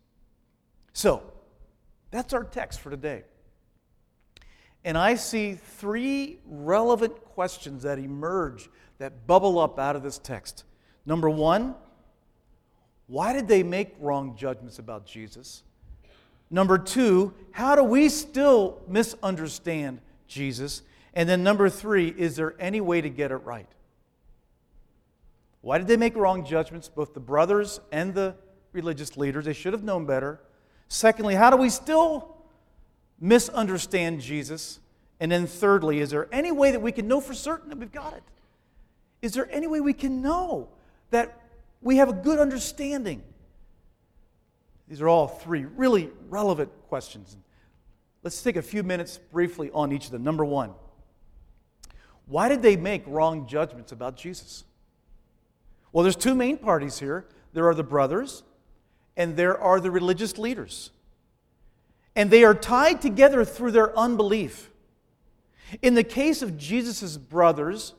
So, 0.93 1.23
that's 2.11 2.33
our 2.33 2.43
text 2.43 2.79
for 2.79 2.89
today. 2.89 3.23
And 4.83 4.97
I 4.97 5.15
see 5.15 5.53
three 5.53 6.39
relevant 6.45 7.23
questions 7.23 7.83
that 7.83 7.99
emerge, 7.99 8.69
that 8.97 9.27
bubble 9.27 9.59
up 9.59 9.79
out 9.79 9.95
of 9.95 10.03
this 10.03 10.17
text. 10.17 10.63
Number 11.05 11.29
one, 11.29 11.75
why 13.07 13.33
did 13.33 13.47
they 13.47 13.63
make 13.63 13.95
wrong 13.99 14.35
judgments 14.37 14.79
about 14.79 15.05
Jesus? 15.05 15.63
Number 16.49 16.77
two, 16.77 17.33
how 17.51 17.75
do 17.75 17.83
we 17.83 18.09
still 18.09 18.81
misunderstand 18.87 20.01
Jesus? 20.27 20.81
And 21.13 21.27
then 21.27 21.43
number 21.43 21.69
three, 21.69 22.09
is 22.09 22.35
there 22.35 22.55
any 22.59 22.81
way 22.81 23.01
to 23.01 23.09
get 23.09 23.31
it 23.31 23.37
right? 23.37 23.67
Why 25.61 25.77
did 25.77 25.87
they 25.87 25.97
make 25.97 26.15
wrong 26.15 26.43
judgments, 26.43 26.89
both 26.89 27.13
the 27.13 27.19
brothers 27.19 27.79
and 27.91 28.13
the 28.13 28.35
religious 28.73 29.15
leaders? 29.15 29.45
They 29.45 29.53
should 29.53 29.73
have 29.73 29.83
known 29.83 30.05
better. 30.05 30.41
Secondly, 30.87 31.35
how 31.35 31.49
do 31.49 31.57
we 31.57 31.69
still 31.69 32.35
misunderstand 33.19 34.21
Jesus? 34.21 34.79
And 35.19 35.31
then 35.31 35.45
thirdly, 35.45 35.99
is 35.99 36.09
there 36.09 36.27
any 36.31 36.51
way 36.51 36.71
that 36.71 36.81
we 36.81 36.91
can 36.91 37.07
know 37.07 37.21
for 37.21 37.35
certain 37.35 37.69
that 37.69 37.77
we've 37.77 37.91
got 37.91 38.13
it? 38.13 38.23
Is 39.21 39.33
there 39.33 39.47
any 39.51 39.67
way 39.67 39.79
we 39.79 39.93
can 39.93 40.23
know 40.23 40.69
that 41.11 41.39
we 41.81 41.97
have 41.97 42.09
a 42.09 42.13
good 42.13 42.39
understanding? 42.39 43.21
These 44.87 44.99
are 44.99 45.07
all 45.07 45.27
three 45.27 45.65
really 45.65 46.09
relevant 46.27 46.71
questions. 46.89 47.37
Let's 48.23 48.41
take 48.41 48.55
a 48.55 48.61
few 48.61 48.81
minutes 48.83 49.19
briefly 49.31 49.69
on 49.73 49.91
each 49.91 50.05
of 50.05 50.11
them. 50.11 50.23
Number 50.23 50.43
one, 50.43 50.73
why 52.25 52.49
did 52.49 52.61
they 52.61 52.75
make 52.75 53.03
wrong 53.05 53.47
judgments 53.47 53.91
about 53.91 54.17
Jesus? 54.17 54.63
Well, 55.91 56.03
there's 56.03 56.15
two 56.15 56.35
main 56.35 56.57
parties 56.57 56.99
here 56.99 57.25
there 57.53 57.67
are 57.67 57.75
the 57.75 57.83
brothers, 57.83 58.43
and 59.17 59.35
there 59.35 59.57
are 59.57 59.79
the 59.81 59.91
religious 59.91 60.37
leaders. 60.37 60.91
And 62.15 62.29
they 62.29 62.43
are 62.43 62.53
tied 62.53 63.01
together 63.01 63.43
through 63.43 63.71
their 63.71 63.97
unbelief. 63.97 64.69
In 65.81 65.93
the 65.93 66.03
case 66.03 66.41
of 66.41 66.57
Jesus' 66.57 67.17
brothers, 67.17 67.93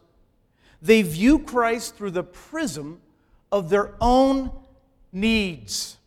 they 0.81 1.03
view 1.03 1.39
Christ 1.39 1.97
through 1.97 2.13
the 2.13 2.23
prism 2.23 3.01
of 3.51 3.69
their 3.69 3.95
own 4.01 4.51
needs. 5.13 5.99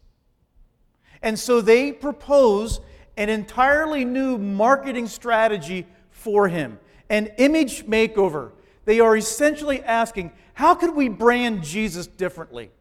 And 1.22 1.40
so 1.40 1.62
they 1.62 1.92
propose 1.92 2.80
an 3.18 3.30
entirely 3.30 4.06
new 4.06 4.38
marketing 4.38 5.08
strategy 5.08 5.86
for 6.12 6.48
him 6.48 6.80
an 7.10 7.28
image 7.38 7.86
makeover. 7.86 8.52
They 8.86 9.00
are 9.00 9.16
essentially 9.16 9.84
asking, 9.84 10.32
how 10.56 10.74
could 10.74 10.96
we 10.96 11.10
brand 11.10 11.64
Jesus 11.64 12.08
differently? 12.08 12.72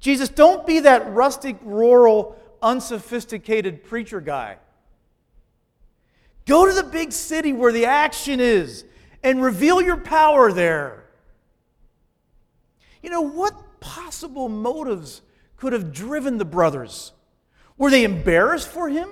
Jesus, 0.00 0.30
don't 0.30 0.66
be 0.66 0.80
that 0.80 1.12
rustic, 1.12 1.56
rural, 1.62 2.36
unsophisticated 2.62 3.84
preacher 3.84 4.22
guy. 4.22 4.56
Go 6.46 6.66
to 6.66 6.72
the 6.72 6.82
big 6.82 7.12
city 7.12 7.52
where 7.52 7.70
the 7.70 7.84
action 7.84 8.40
is 8.40 8.86
and 9.22 9.42
reveal 9.42 9.82
your 9.82 9.98
power 9.98 10.52
there. 10.52 11.04
You 13.02 13.10
know, 13.10 13.20
what 13.20 13.80
possible 13.80 14.48
motives 14.48 15.20
could 15.58 15.74
have 15.74 15.92
driven 15.92 16.38
the 16.38 16.46
brothers? 16.46 17.12
Were 17.76 17.90
they 17.90 18.04
embarrassed 18.04 18.68
for 18.68 18.88
him? 18.88 19.10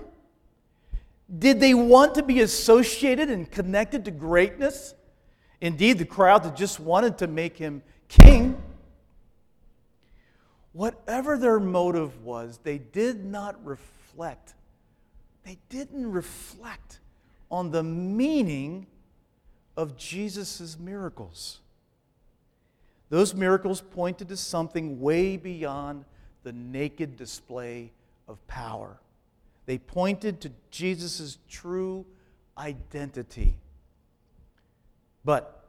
Did 1.39 1.61
they 1.61 1.75
want 1.75 2.15
to 2.15 2.23
be 2.23 2.41
associated 2.41 3.29
and 3.29 3.51
connected 3.51 4.07
to 4.07 4.11
greatness? 4.11 4.95
Indeed, 5.63 5.99
the 5.99 6.05
crowd 6.05 6.43
that 6.43 6.57
just 6.57 6.81
wanted 6.81 7.19
to 7.19 7.29
make 7.29 7.57
him 7.57 7.85
king. 8.09 8.61
Whatever 10.73 11.39
their 11.39 11.61
motive 11.61 12.25
was, 12.25 12.59
they 12.65 12.79
did 12.79 13.25
not 13.25 13.65
reflect. 13.65 14.55
They 15.45 15.59
didn't 15.69 16.11
reflect 16.11 16.99
on 17.49 17.71
the 17.71 17.85
meaning 17.85 18.89
of 19.77 19.97
Jesus' 19.97 20.77
miracles. 20.81 21.61
Those 23.09 23.33
miracles 23.33 23.83
pointed 23.83 24.29
to 24.31 24.37
something 24.37 25.01
way 25.01 25.37
beyond 25.37 26.05
the 26.43 26.53
naked 26.53 27.17
display 27.17 27.93
of 28.27 28.45
power. 28.49 28.99
They 29.67 29.79
pointed 29.79 30.41
to 30.41 30.51
Jesus' 30.73 31.39
true 31.49 32.05
identity. 32.59 33.59
But 35.25 35.65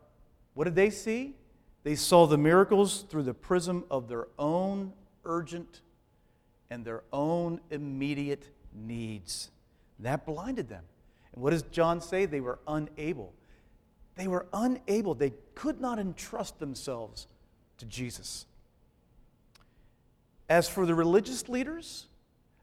what 0.53 0.65
did 0.65 0.75
they 0.75 0.89
see? 0.89 1.35
They 1.83 1.95
saw 1.95 2.27
the 2.27 2.37
miracles 2.37 3.05
through 3.09 3.23
the 3.23 3.33
prism 3.33 3.83
of 3.91 4.07
their 4.07 4.27
own 4.39 4.93
urgent 5.25 5.81
and 6.69 6.85
their 6.85 7.03
own 7.11 7.59
immediate 7.69 8.49
needs. 8.73 9.51
That 9.99 10.25
blinded 10.25 10.69
them. 10.69 10.83
And 11.33 11.43
what 11.43 11.51
does 11.51 11.63
John 11.63 12.01
say? 12.01 12.25
They 12.25 12.41
were 12.41 12.59
unable. 12.67 13.33
They 14.15 14.27
were 14.27 14.45
unable. 14.53 15.15
They 15.15 15.33
could 15.55 15.81
not 15.81 15.99
entrust 15.99 16.59
themselves 16.59 17.27
to 17.77 17.85
Jesus. 17.85 18.45
As 20.49 20.69
for 20.69 20.85
the 20.85 20.95
religious 20.95 21.49
leaders, 21.49 22.07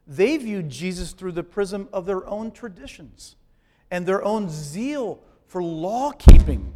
they 0.07 0.37
viewed 0.37 0.69
Jesus 0.69 1.11
through 1.11 1.33
the 1.33 1.43
prism 1.43 1.89
of 1.93 2.05
their 2.05 2.27
own 2.27 2.51
traditions 2.51 3.35
and 3.89 4.05
their 4.05 4.23
own 4.23 4.49
zeal 4.49 5.21
for 5.47 5.61
law 5.61 6.11
keeping. 6.11 6.73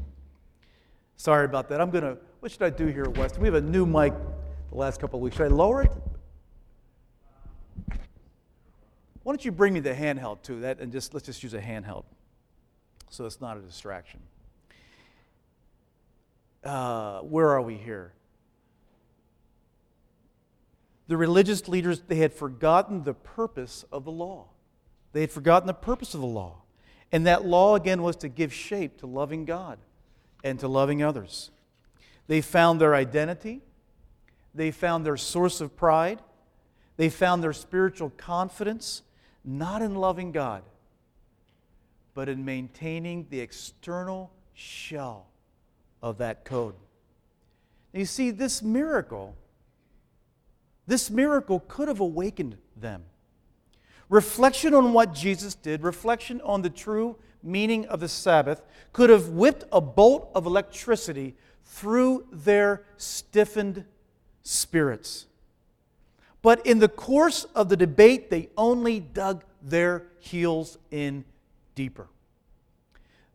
Sorry 1.17 1.45
about 1.45 1.69
that. 1.69 1.81
I'm 1.81 1.89
going 1.89 2.03
to, 2.03 2.17
what 2.39 2.51
should 2.51 2.61
I 2.61 2.69
do 2.69 2.87
here 2.87 3.03
at 3.03 3.17
West? 3.17 3.37
We 3.37 3.47
have 3.47 3.55
a 3.55 3.61
new 3.61 3.85
mic 3.85 4.13
the 4.69 4.77
last 4.77 4.99
couple 4.99 5.17
of 5.17 5.23
weeks. 5.23 5.37
Should 5.37 5.45
I 5.45 5.55
lower 5.55 5.83
it? 5.83 5.91
Why 9.23 9.33
don't 9.33 9.43
you 9.43 9.51
bring 9.51 9.73
me 9.73 9.79
the 9.79 9.93
handheld 9.93 10.43
too? 10.43 10.59
That 10.59 10.79
and 10.79 10.91
just 10.91 11.15
let's 11.15 11.25
just 11.25 11.41
use 11.41 11.55
a 11.55 11.59
handheld, 11.59 12.03
so 13.09 13.25
it's 13.25 13.41
not 13.41 13.57
a 13.57 13.59
distraction. 13.59 14.19
Uh, 16.63 17.21
where 17.21 17.49
are 17.49 17.61
we 17.61 17.73
here? 17.73 18.13
The 21.07 21.17
religious 21.17 21.67
leaders 21.67 22.03
they 22.07 22.17
had 22.17 22.33
forgotten 22.33 23.03
the 23.03 23.15
purpose 23.15 23.83
of 23.91 24.05
the 24.05 24.11
law. 24.11 24.49
They 25.11 25.21
had 25.21 25.31
forgotten 25.31 25.65
the 25.65 25.73
purpose 25.73 26.13
of 26.13 26.21
the 26.21 26.27
law, 26.27 26.61
and 27.11 27.25
that 27.25 27.45
law 27.45 27.73
again 27.73 28.03
was 28.03 28.15
to 28.17 28.29
give 28.29 28.53
shape 28.53 28.99
to 28.99 29.07
loving 29.07 29.45
God 29.45 29.79
and 30.45 30.59
to 30.59 30.67
loving 30.67 31.01
others. 31.01 31.49
They 32.27 32.39
found 32.39 32.79
their 32.79 32.93
identity. 32.93 33.61
They 34.53 34.69
found 34.69 35.05
their 35.05 35.17
source 35.17 35.59
of 35.59 35.75
pride. 35.75 36.21
They 36.97 37.09
found 37.09 37.43
their 37.43 37.51
spiritual 37.51 38.11
confidence 38.11 39.01
not 39.43 39.81
in 39.81 39.95
loving 39.95 40.31
God, 40.31 40.63
but 42.13 42.29
in 42.29 42.45
maintaining 42.45 43.27
the 43.29 43.39
external 43.39 44.31
shell 44.53 45.27
of 46.01 46.19
that 46.19 46.45
code. 46.45 46.75
You 47.91 48.05
see, 48.05 48.29
this 48.31 48.61
miracle, 48.61 49.35
this 50.85 51.09
miracle 51.09 51.61
could 51.67 51.87
have 51.87 51.99
awakened 51.99 52.57
them. 52.75 53.03
Reflection 54.09 54.75
on 54.75 54.93
what 54.93 55.13
Jesus 55.13 55.55
did, 55.55 55.83
reflection 55.83 56.39
on 56.41 56.61
the 56.61 56.69
true 56.69 57.17
meaning 57.45 57.85
of 57.87 57.99
the 57.99 58.09
Sabbath, 58.09 58.61
could 58.91 59.09
have 59.09 59.29
whipped 59.29 59.63
a 59.71 59.79
bolt 59.79 60.31
of 60.33 60.45
electricity 60.45 61.35
through 61.63 62.25
their 62.31 62.83
stiffened 62.97 63.85
spirits. 64.43 65.27
But 66.41 66.65
in 66.65 66.79
the 66.79 66.87
course 66.89 67.45
of 67.55 67.69
the 67.69 67.77
debate, 67.77 68.29
they 68.29 68.49
only 68.55 68.99
dug 68.99 69.43
their 69.61 70.07
heels 70.19 70.77
in 70.91 71.25
deeper. 71.73 72.07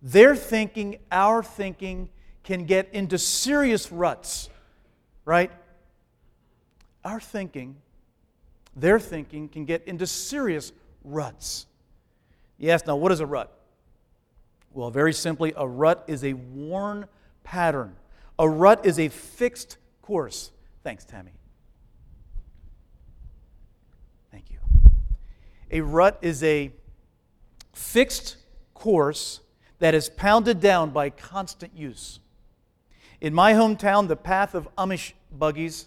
Their 0.01 0.37
thinking, 0.37 0.99
our 1.11 1.42
thinking, 1.42 2.09
can 2.44 2.64
get 2.64 2.88
into 2.92 3.18
serious 3.18 3.92
ruts, 3.92 4.49
right? 5.25 5.51
Our 7.05 7.20
thinking, 7.20 7.77
their 8.75 8.99
thinking, 8.99 9.49
can 9.49 9.64
get 9.64 9.87
into 9.87 10.07
serious 10.07 10.73
ruts. 11.05 11.66
Yes, 12.59 12.87
now 12.87 12.96
what 12.96 13.12
is 13.12 13.20
a 13.20 13.27
rut? 13.27 13.60
Well, 14.72 14.90
very 14.90 15.12
simply, 15.12 15.52
a 15.56 15.66
rut 15.66 16.04
is 16.06 16.24
a 16.24 16.35
worn 16.35 17.06
pattern. 17.42 17.96
A 18.38 18.48
rut 18.48 18.87
is 18.87 18.98
a 18.98 19.09
fixed 19.09 19.76
course. 20.00 20.50
Thanks, 20.83 21.04
Tammy. 21.04 21.33
Thank 24.30 24.50
you. 24.50 24.59
A 25.70 25.80
rut 25.80 26.18
is 26.22 26.42
a 26.42 26.70
fixed 27.72 28.37
course 28.74 29.40
that 29.80 29.94
is 29.94 30.09
pounded 30.09 30.61
down 30.61 30.90
by 30.90 31.11
constant 31.11 31.76
use. 31.76 32.20
In 33.20 33.35
my 33.35 33.52
hometown, 33.52 34.09
the 34.09 34.16
path 34.16 34.54
of 34.54 34.68
Amish 34.76 35.12
buggies 35.30 35.87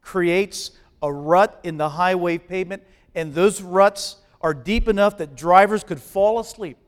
creates 0.00 0.70
a 1.02 1.12
rut 1.12 1.60
in 1.62 1.76
the 1.76 1.90
highway 1.90 2.38
pavement, 2.38 2.82
and 3.14 3.34
those 3.34 3.60
ruts 3.60 4.16
are 4.40 4.54
deep 4.54 4.88
enough 4.88 5.18
that 5.18 5.34
drivers 5.34 5.84
could 5.84 6.00
fall 6.00 6.38
asleep, 6.38 6.78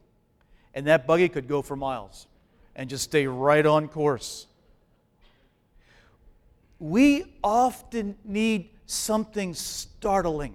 and 0.79 0.87
that 0.87 1.09
buggy 1.09 1.29
could 1.29 1.49
go 1.49 1.61
for 1.61 1.75
miles 1.75 2.29
and 2.77 2.89
just 2.89 3.03
stay 3.03 3.27
right 3.27 3.67
on 3.67 3.89
course. 3.89 4.47
We 6.79 7.25
often 7.43 8.15
need 8.25 8.71
something 8.87 9.55
startling 9.55 10.55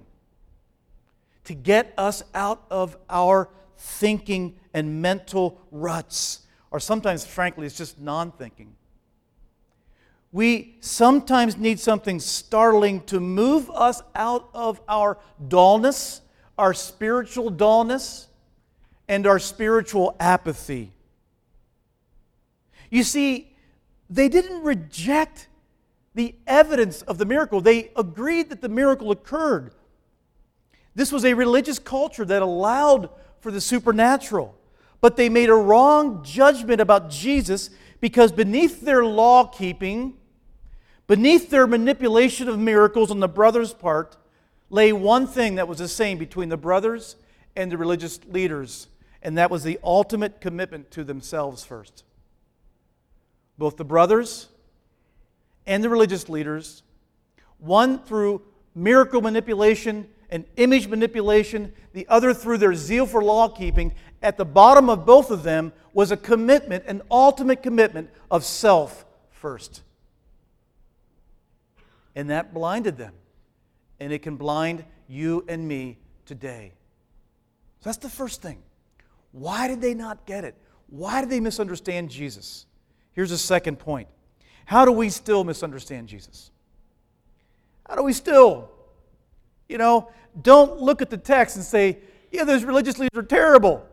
to 1.43 1.53
get 1.53 1.93
us 1.97 2.23
out 2.33 2.63
of 2.71 2.95
our 3.09 3.49
thinking 3.77 4.55
and 4.73 5.01
mental 5.01 5.59
ruts. 5.71 6.43
Or 6.71 6.79
sometimes, 6.79 7.25
frankly, 7.25 7.65
it's 7.65 7.77
just 7.77 7.99
non 7.99 8.31
thinking. 8.31 8.77
We 10.31 10.77
sometimes 10.79 11.57
need 11.57 11.81
something 11.81 12.21
startling 12.21 13.01
to 13.07 13.19
move 13.19 13.69
us 13.69 14.01
out 14.15 14.49
of 14.53 14.79
our 14.87 15.17
dullness, 15.49 16.21
our 16.57 16.73
spiritual 16.73 17.49
dullness, 17.49 18.29
and 19.13 19.27
our 19.27 19.37
spiritual 19.37 20.15
apathy. 20.19 20.91
You 22.89 23.03
see, 23.03 23.53
they 24.09 24.27
didn't 24.27 24.63
reject 24.63 25.49
the 26.15 26.33
evidence 26.47 27.03
of 27.03 27.19
the 27.19 27.25
miracle, 27.25 27.61
they 27.61 27.91
agreed 27.95 28.49
that 28.49 28.61
the 28.61 28.69
miracle 28.69 29.11
occurred. 29.11 29.75
This 30.95 31.11
was 31.11 31.25
a 31.25 31.35
religious 31.35 31.77
culture 31.77 32.25
that 32.25 32.41
allowed 32.41 33.09
for 33.39 33.51
the 33.51 33.61
supernatural. 33.61 34.55
But 34.99 35.15
they 35.15 35.29
made 35.29 35.49
a 35.49 35.55
wrong 35.55 36.23
judgment 36.23 36.81
about 36.81 37.11
Jesus 37.11 37.69
because 38.01 38.31
beneath 38.31 38.81
their 38.81 39.05
law 39.05 39.45
keeping, 39.45 40.17
beneath 41.05 41.51
their 41.51 41.67
manipulation 41.67 42.49
of 42.49 42.57
miracles 42.57 43.11
on 43.11 43.19
the 43.19 43.27
brothers' 43.27 43.73
part, 43.73 44.17
lay 44.71 44.91
one 44.91 45.27
thing 45.27 45.55
that 45.55 45.67
was 45.67 45.77
the 45.77 45.87
same 45.87 46.17
between 46.17 46.49
the 46.49 46.57
brothers 46.57 47.15
and 47.55 47.71
the 47.71 47.77
religious 47.77 48.19
leaders, 48.25 48.87
and 49.23 49.37
that 49.37 49.49
was 49.49 49.63
the 49.63 49.79
ultimate 49.83 50.41
commitment 50.41 50.91
to 50.91 51.03
themselves 51.03 51.63
first. 51.63 52.03
Both 53.57 53.77
the 53.77 53.85
brothers 53.85 54.49
and 55.65 55.81
the 55.81 55.89
religious 55.89 56.27
leaders, 56.27 56.83
one 57.57 57.99
through 57.99 58.41
miracle 58.75 59.21
manipulation 59.21 60.07
and 60.29 60.45
image 60.57 60.87
manipulation, 60.87 61.71
the 61.93 62.05
other 62.09 62.33
through 62.33 62.57
their 62.57 62.73
zeal 62.75 63.05
for 63.05 63.23
law 63.23 63.47
keeping. 63.47 63.93
At 64.21 64.37
the 64.37 64.45
bottom 64.45 64.89
of 64.89 65.05
both 65.05 65.31
of 65.31 65.43
them 65.43 65.71
was 65.93 66.11
a 66.11 66.17
commitment, 66.17 66.83
an 66.85 67.01
ultimate 67.09 67.63
commitment 67.63 68.09
of 68.29 68.43
self 68.43 69.05
first. 69.29 69.83
And 72.15 72.29
that 72.29 72.53
blinded 72.53 72.97
them. 72.97 73.13
And 73.99 74.11
it 74.11 74.21
can 74.21 74.35
blind 74.35 74.83
you 75.07 75.45
and 75.47 75.65
me 75.65 75.97
today. 76.25 76.73
So 77.79 77.89
that's 77.89 77.97
the 77.97 78.09
first 78.09 78.41
thing. 78.41 78.57
Why 79.33 79.67
did 79.67 79.81
they 79.81 79.93
not 79.93 80.25
get 80.25 80.45
it? 80.45 80.55
Why 80.87 81.19
did 81.19 81.29
they 81.29 81.41
misunderstand 81.41 82.09
Jesus? 82.09 82.65
Here's 83.11 83.31
a 83.31 83.37
second 83.37 83.79
point. 83.79 84.07
How 84.65 84.85
do 84.85 84.91
we 84.91 85.09
still 85.09 85.43
misunderstand 85.43 86.07
Jesus? 86.07 86.51
How 87.87 87.95
do 87.95 88.03
we 88.03 88.13
still? 88.13 88.69
You 89.67 89.77
know, 89.77 90.09
don't 90.41 90.79
look 90.79 91.01
at 91.01 91.09
the 91.09 91.17
text 91.17 91.55
and 91.55 91.65
say, 91.65 91.97
yeah, 92.31 92.43
those 92.43 92.63
religious 92.63 92.97
leaders 92.97 93.17
are 93.17 93.23
terrible. 93.23 93.85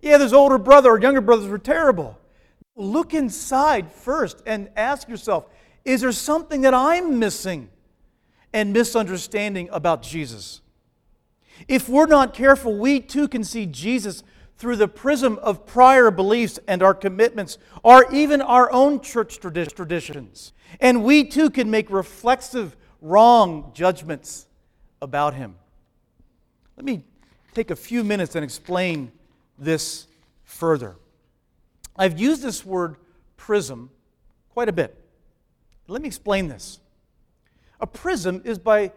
Yeah, 0.00 0.18
those 0.18 0.32
older 0.32 0.58
brother 0.58 0.90
or 0.90 1.00
younger 1.00 1.22
brothers 1.22 1.48
were 1.48 1.58
terrible. 1.58 2.18
Look 2.76 3.14
inside 3.14 3.90
first 3.90 4.42
and 4.46 4.68
ask 4.76 5.08
yourself, 5.08 5.46
is 5.84 6.02
there 6.02 6.12
something 6.12 6.60
that 6.62 6.74
I'm 6.74 7.18
missing 7.18 7.70
and 8.52 8.72
misunderstanding 8.72 9.68
about 9.72 10.02
Jesus? 10.02 10.60
If 11.68 11.88
we're 11.88 12.06
not 12.06 12.34
careful, 12.34 12.76
we 12.76 13.00
too 13.00 13.28
can 13.28 13.44
see 13.44 13.64
Jesus 13.64 14.22
through 14.56 14.76
the 14.76 14.88
prism 14.88 15.38
of 15.42 15.66
prior 15.66 16.10
beliefs 16.10 16.58
and 16.68 16.82
our 16.82 16.94
commitments, 16.94 17.58
or 17.82 18.12
even 18.12 18.40
our 18.40 18.70
own 18.72 19.00
church 19.00 19.38
traditions. 19.40 20.52
And 20.80 21.02
we 21.04 21.24
too 21.24 21.50
can 21.50 21.70
make 21.70 21.90
reflexive, 21.90 22.76
wrong 23.00 23.72
judgments 23.74 24.46
about 25.02 25.34
Him. 25.34 25.56
Let 26.76 26.84
me 26.84 27.04
take 27.52 27.70
a 27.70 27.76
few 27.76 28.04
minutes 28.04 28.34
and 28.34 28.44
explain 28.44 29.12
this 29.58 30.06
further. 30.44 30.96
I've 31.96 32.18
used 32.18 32.42
this 32.42 32.64
word 32.64 32.96
prism 33.36 33.90
quite 34.50 34.68
a 34.68 34.72
bit. 34.72 34.96
Let 35.86 36.00
me 36.00 36.08
explain 36.08 36.48
this. 36.48 36.80
A 37.80 37.86
prism 37.86 38.40
is 38.44 38.58
by 38.58 38.92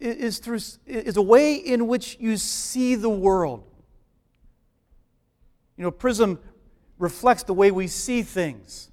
is 0.00 0.38
through 0.38 0.58
is 0.86 1.16
a 1.16 1.22
way 1.22 1.54
in 1.54 1.86
which 1.86 2.16
you 2.20 2.36
see 2.36 2.94
the 2.94 3.08
world. 3.08 3.64
You 5.78 5.84
know, 5.84 5.90
prism 5.92 6.40
reflects 6.98 7.44
the 7.44 7.54
way 7.54 7.70
we 7.70 7.86
see 7.86 8.22
things. 8.22 8.90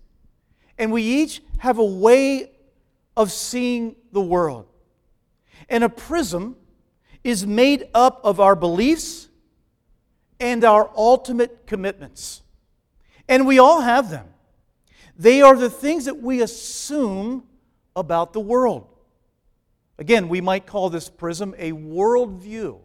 And 0.77 0.91
we 0.91 1.01
each 1.01 1.41
have 1.57 1.79
a 1.79 1.83
way 1.83 2.51
of 3.17 3.31
seeing 3.31 3.95
the 4.11 4.21
world. 4.21 4.67
And 5.67 5.83
a 5.83 5.89
prism 5.89 6.55
is 7.23 7.47
made 7.47 7.87
up 7.95 8.21
of 8.23 8.39
our 8.39 8.55
beliefs 8.55 9.29
and 10.39 10.63
our 10.63 10.91
ultimate 10.95 11.65
commitments. 11.65 12.43
And 13.27 13.47
we 13.47 13.57
all 13.57 13.81
have 13.81 14.11
them. 14.11 14.27
They 15.17 15.41
are 15.41 15.55
the 15.55 15.71
things 15.71 16.05
that 16.05 16.21
we 16.21 16.43
assume 16.43 17.45
about 17.95 18.33
the 18.33 18.41
world. 18.41 18.87
Again, 19.97 20.29
we 20.29 20.41
might 20.41 20.67
call 20.67 20.91
this 20.91 21.09
prism 21.09 21.55
a 21.57 21.71
worldview, 21.71 22.79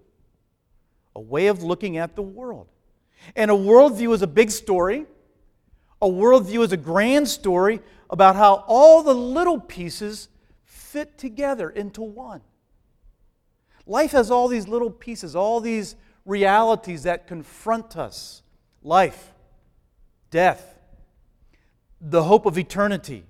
a 1.14 1.20
way 1.20 1.48
of 1.48 1.62
looking 1.62 1.98
at 1.98 2.14
the 2.16 2.22
world. 2.22 2.68
And 3.36 3.50
a 3.50 3.54
worldview 3.54 4.14
is 4.14 4.22
a 4.22 4.26
big 4.26 4.50
story. 4.50 5.06
A 6.02 6.08
worldview 6.08 6.64
is 6.64 6.72
a 6.72 6.76
grand 6.76 7.28
story 7.28 7.80
about 8.08 8.36
how 8.36 8.64
all 8.66 9.02
the 9.02 9.14
little 9.14 9.60
pieces 9.60 10.28
fit 10.64 11.18
together 11.18 11.70
into 11.70 12.02
one. 12.02 12.40
Life 13.86 14.12
has 14.12 14.30
all 14.30 14.48
these 14.48 14.68
little 14.68 14.90
pieces, 14.90 15.36
all 15.36 15.60
these 15.60 15.96
realities 16.24 17.04
that 17.04 17.26
confront 17.26 17.96
us 17.96 18.42
life, 18.82 19.32
death, 20.30 20.78
the 22.00 22.22
hope 22.22 22.46
of 22.46 22.56
eternity, 22.56 23.24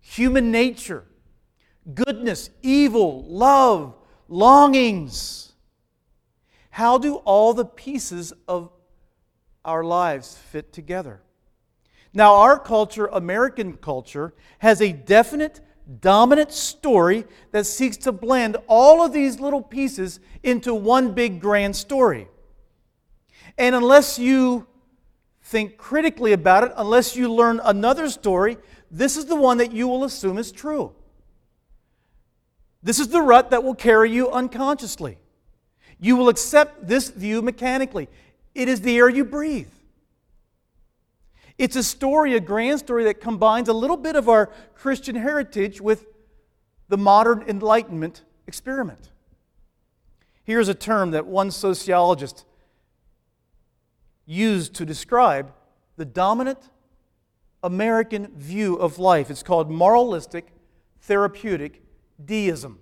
human 0.00 0.50
nature, 0.50 1.04
goodness, 1.94 2.50
evil, 2.62 3.24
love, 3.24 3.94
longings. 4.28 5.52
How 6.70 6.98
do 6.98 7.16
all 7.16 7.54
the 7.54 7.64
pieces 7.64 8.32
of 8.48 8.70
our 9.64 9.84
lives 9.84 10.36
fit 10.36 10.72
together? 10.72 11.20
Now, 12.12 12.34
our 12.34 12.58
culture, 12.58 13.06
American 13.06 13.76
culture, 13.76 14.34
has 14.58 14.80
a 14.80 14.92
definite, 14.92 15.60
dominant 16.00 16.52
story 16.52 17.24
that 17.50 17.66
seeks 17.66 17.96
to 17.98 18.12
blend 18.12 18.56
all 18.68 19.04
of 19.04 19.12
these 19.12 19.40
little 19.40 19.62
pieces 19.62 20.20
into 20.42 20.74
one 20.74 21.12
big 21.12 21.40
grand 21.40 21.74
story. 21.74 22.28
And 23.58 23.74
unless 23.74 24.18
you 24.18 24.66
think 25.42 25.76
critically 25.76 26.32
about 26.32 26.64
it, 26.64 26.72
unless 26.76 27.16
you 27.16 27.32
learn 27.32 27.60
another 27.64 28.08
story, 28.08 28.56
this 28.90 29.16
is 29.16 29.26
the 29.26 29.36
one 29.36 29.58
that 29.58 29.72
you 29.72 29.88
will 29.88 30.04
assume 30.04 30.38
is 30.38 30.52
true. 30.52 30.92
This 32.82 33.00
is 33.00 33.08
the 33.08 33.22
rut 33.22 33.50
that 33.50 33.64
will 33.64 33.74
carry 33.74 34.12
you 34.12 34.30
unconsciously. 34.30 35.18
You 35.98 36.16
will 36.16 36.28
accept 36.28 36.86
this 36.86 37.08
view 37.10 37.42
mechanically. 37.42 38.08
It 38.54 38.68
is 38.68 38.82
the 38.82 38.96
air 38.96 39.08
you 39.08 39.24
breathe. 39.24 39.68
It's 41.56 41.76
a 41.76 41.82
story, 41.82 42.34
a 42.34 42.40
grand 42.40 42.80
story 42.80 43.04
that 43.04 43.20
combines 43.20 43.68
a 43.68 43.72
little 43.72 43.96
bit 43.96 44.16
of 44.16 44.28
our 44.28 44.50
Christian 44.74 45.16
heritage 45.16 45.80
with 45.80 46.06
the 46.88 46.96
modern 46.96 47.42
Enlightenment 47.42 48.22
experiment. 48.46 49.10
Here's 50.44 50.68
a 50.68 50.74
term 50.74 51.12
that 51.12 51.26
one 51.26 51.50
sociologist 51.50 52.44
used 54.26 54.74
to 54.74 54.84
describe 54.84 55.52
the 55.96 56.04
dominant 56.04 56.70
American 57.62 58.28
view 58.36 58.76
of 58.76 58.98
life. 58.98 59.30
It's 59.30 59.42
called 59.42 59.70
moralistic 59.70 60.48
therapeutic 61.00 61.82
deism. 62.22 62.78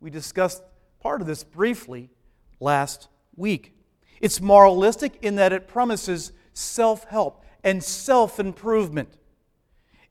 We 0.00 0.10
discussed 0.10 0.62
part 1.00 1.20
of 1.20 1.26
this 1.26 1.44
briefly 1.44 2.10
last 2.60 3.08
week. 3.34 3.75
It's 4.20 4.40
moralistic 4.40 5.18
in 5.22 5.36
that 5.36 5.52
it 5.52 5.68
promises 5.68 6.32
self 6.54 7.04
help 7.04 7.44
and 7.62 7.82
self 7.82 8.40
improvement. 8.40 9.10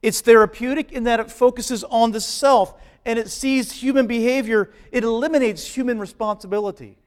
It's 0.02 0.22
therapeutic 0.22 0.92
in 0.92 1.06
that 1.06 1.20
it 1.20 1.32
focuses 1.32 1.84
on 1.86 2.12
the 2.12 2.22
self 2.22 2.76
and 3.06 3.20
it 3.20 3.30
sees 3.30 3.72
human 3.72 4.08
behavior, 4.08 4.72
it 4.92 5.04
eliminates 5.04 5.76
human 5.76 6.00
responsibility 6.00 6.98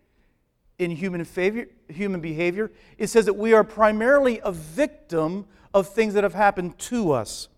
in 0.79 0.93
human, 0.93 1.25
favor, 1.25 1.67
human 1.89 2.21
behavior. 2.21 2.71
It 2.97 3.09
says 3.09 3.27
that 3.27 3.35
we 3.35 3.53
are 3.53 3.65
primarily 3.65 4.41
a 4.45 4.53
victim 4.53 5.47
of 5.75 5.89
things 5.89 6.15
that 6.15 6.23
have 6.23 6.35
happened 6.35 6.79
to 6.79 7.13
us. 7.13 7.49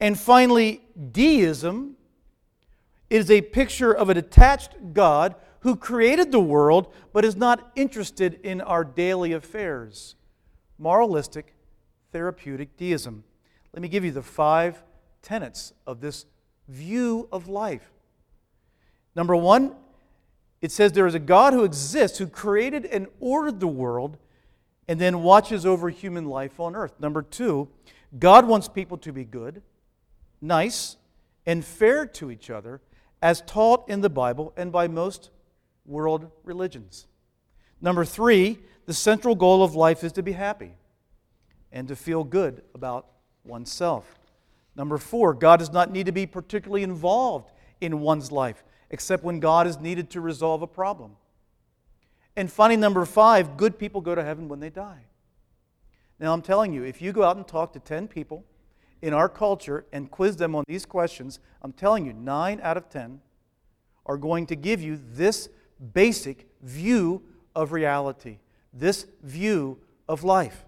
And 0.00 0.18
finally, 0.18 0.82
deism 1.12 1.96
is 3.10 3.30
a 3.30 3.40
picture 3.40 3.92
of 3.92 4.08
a 4.08 4.14
detached 4.14 4.74
God 4.92 5.34
who 5.62 5.76
created 5.76 6.30
the 6.30 6.40
world 6.40 6.92
but 7.12 7.24
is 7.24 7.36
not 7.36 7.72
interested 7.74 8.38
in 8.42 8.60
our 8.60 8.84
daily 8.84 9.32
affairs. 9.32 10.16
Moralistic, 10.78 11.54
therapeutic 12.12 12.76
deism. 12.76 13.24
Let 13.72 13.82
me 13.82 13.88
give 13.88 14.04
you 14.04 14.10
the 14.10 14.22
five 14.22 14.82
tenets 15.22 15.72
of 15.86 16.00
this 16.00 16.26
view 16.68 17.28
of 17.32 17.48
life. 17.48 17.90
Number 19.14 19.36
one, 19.36 19.74
it 20.60 20.72
says 20.72 20.92
there 20.92 21.06
is 21.06 21.14
a 21.14 21.20
God 21.20 21.52
who 21.52 21.64
exists, 21.64 22.18
who 22.18 22.26
created 22.26 22.84
and 22.86 23.06
ordered 23.20 23.60
the 23.60 23.66
world, 23.66 24.16
and 24.88 25.00
then 25.00 25.22
watches 25.22 25.64
over 25.64 25.90
human 25.90 26.26
life 26.26 26.58
on 26.60 26.76
earth. 26.76 26.94
Number 26.98 27.22
two, 27.22 27.68
God 28.18 28.46
wants 28.46 28.68
people 28.68 28.98
to 28.98 29.12
be 29.12 29.24
good, 29.24 29.62
nice, 30.40 30.96
and 31.46 31.64
fair 31.64 32.06
to 32.06 32.30
each 32.30 32.50
other, 32.50 32.80
as 33.20 33.42
taught 33.42 33.88
in 33.88 34.00
the 34.00 34.10
Bible 34.10 34.52
and 34.56 34.72
by 34.72 34.88
most 34.88 35.30
world 35.84 36.30
religions. 36.44 37.06
Number 37.80 38.04
three, 38.04 38.58
the 38.86 38.94
central 38.94 39.34
goal 39.34 39.62
of 39.62 39.74
life 39.74 40.04
is 40.04 40.12
to 40.12 40.22
be 40.22 40.32
happy 40.32 40.72
and 41.72 41.88
to 41.88 41.96
feel 41.96 42.24
good 42.24 42.62
about 42.74 43.06
oneself. 43.44 44.18
Number 44.76 44.98
four, 44.98 45.34
God 45.34 45.58
does 45.58 45.72
not 45.72 45.90
need 45.90 46.06
to 46.06 46.12
be 46.12 46.26
particularly 46.26 46.82
involved 46.82 47.50
in 47.80 48.00
one's 48.00 48.30
life 48.32 48.62
except 48.90 49.24
when 49.24 49.40
God 49.40 49.66
is 49.66 49.80
needed 49.80 50.10
to 50.10 50.20
resolve 50.20 50.62
a 50.62 50.66
problem. 50.66 51.16
And 52.36 52.50
finally, 52.50 52.76
number 52.76 53.04
five, 53.04 53.56
good 53.56 53.78
people 53.78 54.00
go 54.00 54.14
to 54.14 54.22
heaven 54.22 54.48
when 54.48 54.60
they 54.60 54.70
die. 54.70 55.06
Now, 56.18 56.32
I'm 56.32 56.42
telling 56.42 56.72
you, 56.72 56.84
if 56.84 57.02
you 57.02 57.12
go 57.12 57.24
out 57.24 57.36
and 57.36 57.48
talk 57.48 57.72
to 57.72 57.80
10 57.80 58.06
people 58.08 58.44
in 59.00 59.12
our 59.12 59.28
culture 59.28 59.86
and 59.92 60.10
quiz 60.10 60.36
them 60.36 60.54
on 60.54 60.64
these 60.68 60.86
questions, 60.86 61.40
I'm 61.62 61.72
telling 61.72 62.06
you, 62.06 62.12
nine 62.12 62.60
out 62.62 62.76
of 62.76 62.88
10 62.88 63.20
are 64.06 64.16
going 64.16 64.46
to 64.46 64.56
give 64.56 64.80
you 64.80 65.00
this 65.12 65.48
basic 65.92 66.48
view 66.62 67.22
of 67.54 67.72
reality, 67.72 68.38
this 68.72 69.06
view 69.22 69.78
of 70.08 70.24
life. 70.24 70.64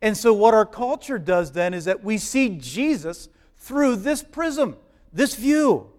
And 0.00 0.16
so, 0.16 0.32
what 0.32 0.54
our 0.54 0.66
culture 0.66 1.18
does 1.18 1.52
then 1.52 1.74
is 1.74 1.84
that 1.86 2.04
we 2.04 2.18
see 2.18 2.56
Jesus 2.60 3.28
through 3.56 3.96
this 3.96 4.22
prism, 4.22 4.76
this 5.12 5.34
view. 5.34 5.90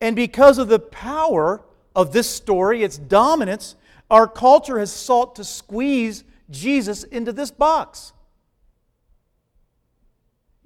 And 0.00 0.14
because 0.14 0.58
of 0.58 0.68
the 0.68 0.78
power 0.78 1.64
of 1.96 2.12
this 2.12 2.30
story, 2.30 2.84
its 2.84 2.96
dominance, 2.96 3.74
our 4.08 4.28
culture 4.28 4.78
has 4.78 4.92
sought 4.92 5.34
to 5.36 5.44
squeeze 5.44 6.22
Jesus 6.48 7.02
into 7.02 7.32
this 7.32 7.50
box. 7.50 8.12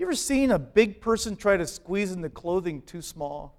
You 0.03 0.09
ever 0.09 0.17
seen 0.17 0.51
a 0.51 0.59
big 0.59 1.01
person 1.01 1.37
try 1.37 1.57
to 1.57 1.65
squeeze 1.65 2.11
into 2.11 2.29
clothing 2.29 2.83
too 2.83 3.03
small? 3.03 3.57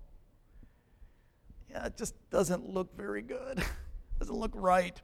Yeah, 1.72 1.86
it 1.86 1.96
just 1.96 2.16
doesn't 2.32 2.68
look 2.68 2.98
very 2.98 3.22
good. 3.22 3.64
doesn't 4.20 4.36
look 4.36 4.52
right. 4.54 5.02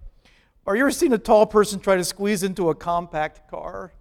Or 0.65 0.75
you 0.75 0.81
ever 0.81 0.91
seen 0.91 1.13
a 1.13 1.17
tall 1.17 1.45
person 1.45 1.79
try 1.79 1.95
to 1.95 2.03
squeeze 2.03 2.43
into 2.43 2.69
a 2.69 2.75
compact 2.75 3.49
car? 3.49 3.93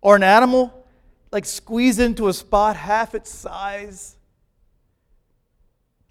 Or 0.00 0.14
an 0.14 0.22
animal 0.22 0.86
like 1.32 1.44
squeeze 1.44 1.98
into 1.98 2.28
a 2.28 2.32
spot 2.32 2.76
half 2.76 3.16
its 3.16 3.28
size? 3.28 4.16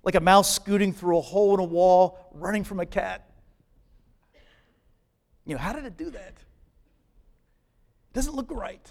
Like 0.04 0.16
a 0.16 0.20
mouse 0.20 0.54
scooting 0.54 0.92
through 0.92 1.18
a 1.18 1.22
hole 1.22 1.54
in 1.54 1.62
a 1.62 1.64
wall, 1.64 2.30
running 2.34 2.66
from 2.66 2.82
a 2.82 2.86
cat. 2.86 3.26
You 5.46 5.56
know, 5.56 5.62
how 5.62 5.72
did 5.72 5.86
it 5.86 5.96
do 5.96 6.10
that? 6.10 6.34
It 8.12 8.14
doesn't 8.14 8.36
look 8.36 8.52
right. 8.52 8.86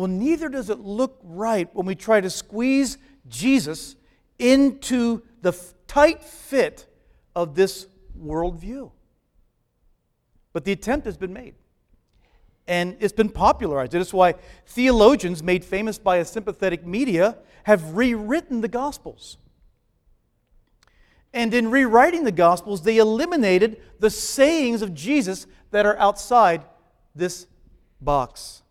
Well, 0.00 0.08
neither 0.08 0.48
does 0.48 0.70
it 0.70 0.78
look 0.78 1.18
right 1.22 1.68
when 1.74 1.84
we 1.84 1.94
try 1.94 2.22
to 2.22 2.30
squeeze 2.30 2.96
Jesus 3.28 3.96
into 4.38 5.20
the 5.42 5.52
tight 5.86 6.22
fit 6.22 6.86
of 7.36 7.54
this 7.54 7.86
worldview. 8.18 8.90
But 10.54 10.64
the 10.64 10.72
attempt 10.72 11.04
has 11.04 11.18
been 11.18 11.34
made. 11.34 11.54
And 12.66 12.96
it's 13.00 13.12
been 13.12 13.28
popularized. 13.28 13.92
That 13.92 14.00
is 14.00 14.14
why 14.14 14.36
theologians, 14.66 15.42
made 15.42 15.66
famous 15.66 15.98
by 15.98 16.16
a 16.16 16.24
sympathetic 16.24 16.86
media, 16.86 17.36
have 17.64 17.94
rewritten 17.94 18.62
the 18.62 18.68
Gospels. 18.68 19.36
And 21.34 21.52
in 21.52 21.70
rewriting 21.70 22.24
the 22.24 22.32
Gospels, 22.32 22.84
they 22.84 22.96
eliminated 22.96 23.82
the 23.98 24.08
sayings 24.08 24.80
of 24.80 24.94
Jesus 24.94 25.46
that 25.72 25.84
are 25.84 25.98
outside 25.98 26.64
this 27.14 27.46
box. 28.00 28.62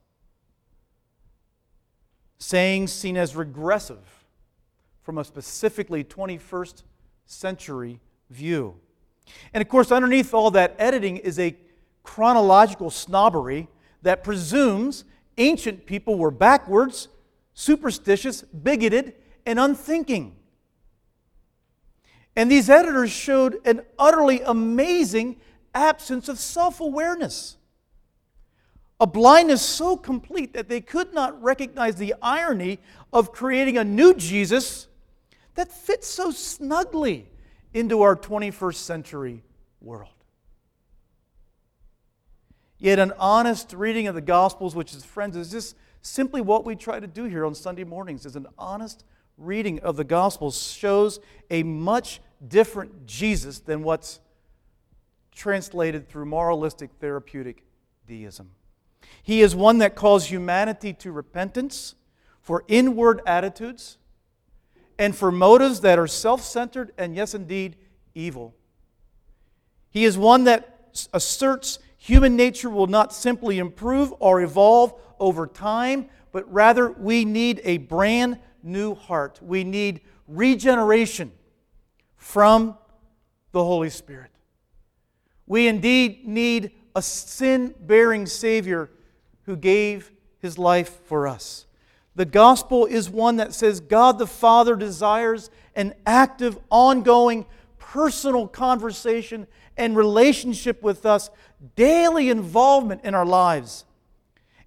Sayings 2.40 2.92
seen 2.92 3.18
as 3.18 3.36
regressive 3.36 4.26
from 5.04 5.18
a 5.18 5.24
specifically 5.24 6.04
21st 6.04 6.84
century 7.26 8.00
view. 8.30 8.76
And 9.54 9.62
of 9.62 9.68
course, 9.68 9.92
underneath 9.92 10.34
all 10.34 10.52
that 10.52 10.76
editing 10.80 11.18
is 11.18 11.38
a 11.40 11.56
chronological 12.04 12.90
snobbery 12.90 13.68
that 14.02 14.24
presumes 14.24 15.04
ancient 15.38 15.86
people 15.86 16.18
were 16.18 16.32
backwards, 16.32 17.08
superstitious, 17.54 18.42
bigoted, 18.42 19.14
and 19.46 19.60
unthinking. 19.60 20.36
And 22.36 22.50
these 22.50 22.70
editors 22.70 23.12
showed 23.12 23.60
an 23.66 23.82
utterly 23.98 24.42
amazing 24.42 25.38
absence 25.74 26.30
of 26.30 26.40
self 26.40 26.80
awareness. 26.80 27.58
A 29.00 29.08
blindness 29.08 29.62
so 29.62 29.96
complete 29.96 30.54
that 30.54 30.68
they 30.68 30.82
could 30.82 31.14
not 31.14 31.42
recognize 31.42 31.96
the 31.96 32.16
irony 32.22 32.80
of 33.14 33.32
creating 33.32 33.78
a 33.78 33.84
new 33.84 34.14
Jesus 34.14 34.88
that 35.56 35.72
fits 35.72 36.08
so 36.08 36.32
snugly 36.32 37.30
into 37.74 38.02
our 38.02 38.16
21st 38.16 38.76
century 38.76 39.44
world. 39.82 40.12
Yet, 42.78 43.00
an 43.00 43.14
honest 43.20 43.74
reading 43.74 44.08
of 44.08 44.16
the 44.16 44.22
Gospels, 44.22 44.76
which 44.76 44.94
is, 44.94 45.04
friends, 45.04 45.36
is 45.36 45.52
just 45.52 45.76
simply 46.02 46.40
what 46.42 46.66
we 46.66 46.76
try 46.76 47.00
to 47.00 47.08
do 47.08 47.26
here 47.26 47.46
on 47.46 47.54
Sunday 47.54 47.84
mornings, 47.84 48.26
is 48.26 48.36
an 48.36 48.48
honest 48.58 49.04
reading 49.38 49.80
of 49.80 49.98
the 49.98 50.04
Gospels 50.04 50.72
shows 50.72 51.20
a 51.50 51.64
much 51.64 52.22
different 52.46 53.06
Jesus 53.06 53.60
than 53.60 53.84
what's 53.84 54.20
translated 55.34 56.10
through 56.10 56.26
moralistic 56.26 56.90
therapeutic 57.00 57.64
deism. 58.08 58.52
He 59.30 59.44
is 59.44 59.56
one 59.56 59.78
that 59.78 59.94
calls 59.94 60.26
humanity 60.26 60.92
to 60.94 61.12
repentance 61.12 61.94
for 62.42 62.64
inward 62.68 63.22
attitudes 63.28 64.00
and 64.98 65.16
for 65.16 65.32
motives 65.32 65.82
that 65.82 66.00
are 66.00 66.08
self 66.08 66.42
centered 66.42 66.94
and, 66.98 67.16
yes, 67.16 67.36
indeed, 67.36 67.76
evil. 68.16 68.56
He 69.92 70.04
is 70.04 70.18
one 70.18 70.46
that 70.46 70.96
asserts 71.14 71.78
human 71.96 72.36
nature 72.36 72.72
will 72.72 72.88
not 72.88 73.14
simply 73.14 73.60
improve 73.60 74.12
or 74.18 74.42
evolve 74.42 74.96
over 75.20 75.46
time, 75.46 76.10
but 76.32 76.52
rather 76.52 76.90
we 76.90 77.24
need 77.24 77.62
a 77.64 77.78
brand 77.78 78.40
new 78.64 78.96
heart. 78.96 79.38
We 79.44 79.64
need 79.64 80.02
regeneration 80.28 81.32
from 82.18 82.76
the 83.52 83.64
Holy 83.64 83.92
Spirit. 83.92 84.32
We 85.46 85.68
indeed 85.68 86.28
need 86.28 86.72
a 86.96 87.04
sin 87.04 87.76
bearing 87.80 88.26
Savior 88.26 88.90
who 89.50 89.56
gave 89.56 90.12
his 90.38 90.60
life 90.60 91.00
for 91.06 91.28
us. 91.28 91.66
The 92.14 92.24
gospel 92.24 92.86
is 92.86 93.10
one 93.10 93.38
that 93.38 93.52
says 93.52 93.80
God 93.80 94.20
the 94.20 94.28
Father 94.28 94.76
desires 94.76 95.50
an 95.76 95.96
active, 96.06 96.60
ongoing, 96.70 97.48
personal 97.80 98.48
conversation 98.48 99.48
and 99.76 99.98
relationship 99.98 100.84
with 100.84 101.04
us, 101.04 101.32
daily 101.76 102.30
involvement 102.30 103.04
in 103.04 103.16
our 103.16 103.26
lives, 103.26 103.86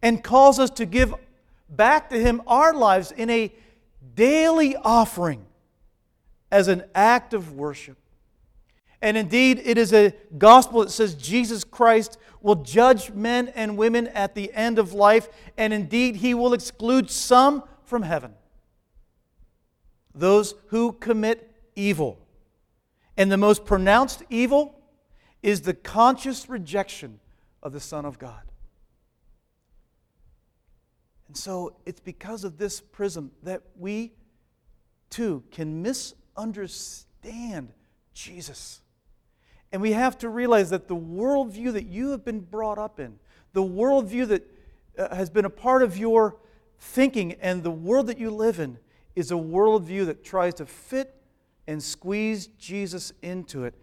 and 0.02 0.24
calls 0.24 0.58
us 0.58 0.70
to 0.70 0.84
give 0.84 1.14
back 1.70 2.10
to 2.10 2.18
Him 2.18 2.42
our 2.48 2.74
lives 2.74 3.12
in 3.12 3.30
a 3.30 3.54
daily 4.16 4.74
offering 4.74 5.46
as 6.50 6.66
an 6.66 6.82
act 6.92 7.34
of 7.34 7.52
worship. 7.52 7.98
And 9.02 9.16
indeed, 9.16 9.60
it 9.64 9.76
is 9.76 9.92
a 9.92 10.14
gospel 10.38 10.80
that 10.80 10.90
says 10.90 11.14
Jesus 11.14 11.64
Christ 11.64 12.16
will 12.40 12.54
judge 12.54 13.10
men 13.10 13.48
and 13.48 13.76
women 13.76 14.06
at 14.08 14.34
the 14.34 14.52
end 14.54 14.78
of 14.78 14.94
life, 14.94 15.28
and 15.58 15.72
indeed, 15.72 16.16
he 16.16 16.32
will 16.32 16.54
exclude 16.54 17.10
some 17.10 17.64
from 17.84 18.02
heaven 18.02 18.34
those 20.14 20.54
who 20.66 20.92
commit 20.92 21.50
evil. 21.74 22.18
And 23.16 23.32
the 23.32 23.36
most 23.36 23.64
pronounced 23.64 24.22
evil 24.28 24.78
is 25.42 25.62
the 25.62 25.74
conscious 25.74 26.48
rejection 26.48 27.18
of 27.62 27.72
the 27.72 27.80
Son 27.80 28.04
of 28.04 28.18
God. 28.18 28.42
And 31.28 31.36
so 31.36 31.76
it's 31.86 32.00
because 32.00 32.44
of 32.44 32.58
this 32.58 32.80
prism 32.80 33.32
that 33.42 33.62
we 33.78 34.12
too 35.08 35.42
can 35.50 35.80
misunderstand 35.80 37.72
Jesus. 38.12 38.81
And 39.72 39.80
we 39.80 39.92
have 39.92 40.18
to 40.18 40.28
realize 40.28 40.70
that 40.70 40.86
the 40.86 40.96
worldview 40.96 41.72
that 41.72 41.86
you 41.86 42.10
have 42.10 42.24
been 42.24 42.40
brought 42.40 42.78
up 42.78 43.00
in, 43.00 43.18
the 43.54 43.62
worldview 43.62 44.28
that 44.28 44.50
uh, 44.98 45.14
has 45.14 45.30
been 45.30 45.46
a 45.46 45.50
part 45.50 45.82
of 45.82 45.96
your 45.96 46.36
thinking 46.78 47.32
and 47.40 47.62
the 47.62 47.70
world 47.70 48.06
that 48.08 48.18
you 48.18 48.30
live 48.30 48.60
in, 48.60 48.78
is 49.16 49.30
a 49.30 49.34
worldview 49.34 50.06
that 50.06 50.24
tries 50.24 50.54
to 50.54 50.66
fit 50.66 51.14
and 51.66 51.82
squeeze 51.82 52.48
Jesus 52.58 53.12
into 53.22 53.64
it. 53.64 53.74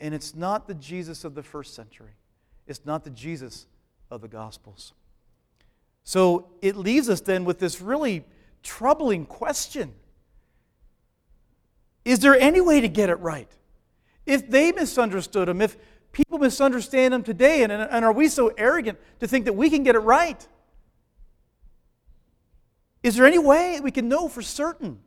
And 0.00 0.14
it's 0.14 0.34
not 0.34 0.66
the 0.66 0.74
Jesus 0.74 1.24
of 1.24 1.34
the 1.34 1.42
first 1.42 1.74
century, 1.74 2.12
it's 2.66 2.84
not 2.84 3.04
the 3.04 3.10
Jesus 3.10 3.66
of 4.10 4.20
the 4.20 4.28
Gospels. 4.28 4.94
So 6.04 6.48
it 6.62 6.74
leaves 6.74 7.10
us 7.10 7.20
then 7.20 7.44
with 7.44 7.58
this 7.58 7.82
really 7.82 8.24
troubling 8.62 9.26
question 9.26 9.92
Is 12.04 12.20
there 12.20 12.34
any 12.34 12.62
way 12.62 12.80
to 12.80 12.88
get 12.88 13.10
it 13.10 13.16
right? 13.16 13.50
If 14.28 14.48
they 14.48 14.70
misunderstood 14.72 15.48
him, 15.48 15.60
if 15.62 15.76
people 16.12 16.38
misunderstand 16.38 17.14
him 17.14 17.22
today, 17.22 17.62
and, 17.62 17.72
and 17.72 18.04
are 18.04 18.12
we 18.12 18.28
so 18.28 18.48
arrogant 18.58 18.98
to 19.20 19.26
think 19.26 19.46
that 19.46 19.54
we 19.54 19.70
can 19.70 19.82
get 19.82 19.94
it 19.94 20.00
right? 20.00 20.46
Is 23.02 23.16
there 23.16 23.26
any 23.26 23.38
way 23.38 23.80
we 23.80 23.90
can 23.90 24.08
know 24.08 24.28
for 24.28 24.42
certain? 24.42 25.00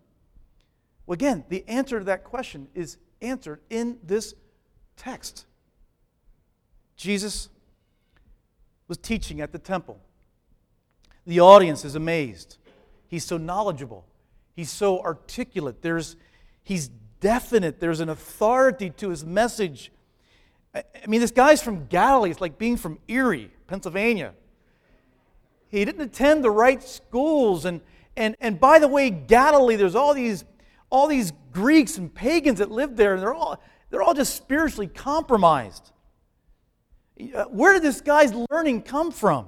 Well, 1.05 1.13
again, 1.13 1.43
the 1.49 1.63
answer 1.67 1.99
to 1.99 2.05
that 2.05 2.23
question 2.23 2.67
is 2.73 2.97
answered 3.21 3.61
in 3.69 3.99
this 4.03 4.33
text. 4.97 5.45
Jesus 6.95 7.49
was 8.87 8.97
teaching 8.97 9.41
at 9.41 9.51
the 9.51 9.59
temple. 9.59 9.99
The 11.27 11.39
audience 11.39 11.85
is 11.85 11.95
amazed. 11.95 12.57
He's 13.07 13.25
so 13.25 13.37
knowledgeable. 13.37 14.05
He's 14.55 14.71
so 14.71 15.01
articulate. 15.01 15.81
There's, 15.81 16.15
he's 16.63 16.89
definite, 17.21 17.79
there's 17.79 18.01
an 18.01 18.09
authority 18.09 18.89
to 18.89 19.09
his 19.09 19.23
message. 19.23 19.91
I 20.75 20.83
mean, 21.07 21.21
this 21.21 21.31
guy's 21.31 21.61
from 21.61 21.85
Galilee. 21.85 22.31
It's 22.31 22.41
like 22.41 22.57
being 22.57 22.75
from 22.75 22.99
Erie, 23.07 23.51
Pennsylvania. 23.67 24.33
He 25.69 25.85
didn't 25.85 26.01
attend 26.01 26.43
the 26.43 26.51
right 26.51 26.83
schools. 26.83 27.63
And, 27.63 27.79
and, 28.17 28.35
and 28.41 28.59
by 28.59 28.79
the 28.79 28.89
way, 28.89 29.09
Galilee, 29.09 29.77
there's 29.77 29.95
all 29.95 30.13
these, 30.13 30.43
all 30.89 31.07
these 31.07 31.31
Greeks 31.53 31.97
and 31.97 32.13
pagans 32.13 32.59
that 32.59 32.69
lived 32.69 32.97
there, 32.97 33.13
and 33.13 33.21
they're 33.21 33.33
all, 33.33 33.61
they're 33.89 34.01
all 34.01 34.13
just 34.13 34.35
spiritually 34.35 34.87
compromised. 34.87 35.91
Uh, 37.33 37.45
where 37.45 37.73
did 37.73 37.83
this 37.83 38.01
guy's 38.01 38.33
learning 38.49 38.81
come 38.81 39.11
from? 39.11 39.47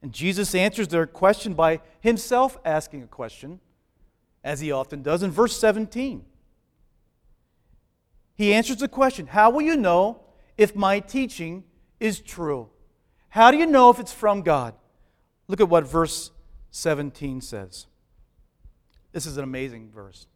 And 0.00 0.12
Jesus 0.12 0.54
answers 0.54 0.88
their 0.88 1.06
question 1.06 1.54
by 1.54 1.80
himself 2.00 2.56
asking 2.64 3.02
a 3.02 3.06
question 3.06 3.60
as 4.44 4.60
he 4.60 4.72
often 4.72 5.02
does 5.02 5.22
in 5.22 5.30
verse 5.30 5.58
17. 5.58 6.24
He 8.34 8.54
answers 8.54 8.76
the 8.76 8.88
question 8.88 9.26
How 9.26 9.50
will 9.50 9.62
you 9.62 9.76
know 9.76 10.20
if 10.56 10.76
my 10.76 11.00
teaching 11.00 11.64
is 11.98 12.20
true? 12.20 12.70
How 13.30 13.50
do 13.50 13.58
you 13.58 13.66
know 13.66 13.90
if 13.90 13.98
it's 13.98 14.12
from 14.12 14.42
God? 14.42 14.74
Look 15.48 15.60
at 15.60 15.68
what 15.68 15.86
verse 15.86 16.30
17 16.70 17.40
says. 17.40 17.86
This 19.12 19.26
is 19.26 19.36
an 19.36 19.44
amazing 19.44 19.90
verse. 19.90 20.26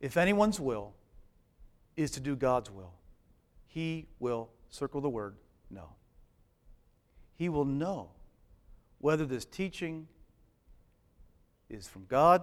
If 0.00 0.16
anyone's 0.16 0.58
will 0.58 0.94
is 1.96 2.10
to 2.12 2.20
do 2.20 2.34
God's 2.34 2.70
will, 2.70 2.94
he 3.68 4.08
will, 4.18 4.50
circle 4.70 5.00
the 5.00 5.08
word, 5.08 5.36
know. 5.70 5.90
He 7.36 7.48
will 7.48 7.64
know 7.64 8.10
whether 8.98 9.24
this 9.24 9.44
teaching 9.44 10.08
is 11.68 11.88
from 11.88 12.06
God 12.08 12.42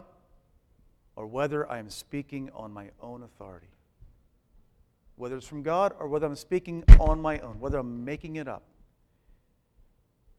or 1.15 1.27
whether 1.27 1.69
I 1.69 1.79
am 1.79 1.89
speaking 1.89 2.49
on 2.53 2.71
my 2.71 2.89
own 3.01 3.23
authority. 3.23 3.67
Whether 5.15 5.37
it's 5.37 5.47
from 5.47 5.63
God 5.63 5.93
or 5.99 6.07
whether 6.07 6.25
I'm 6.25 6.35
speaking 6.35 6.83
on 6.99 7.21
my 7.21 7.39
own, 7.39 7.59
whether 7.59 7.77
I'm 7.77 8.05
making 8.05 8.37
it 8.37 8.47
up. 8.47 8.63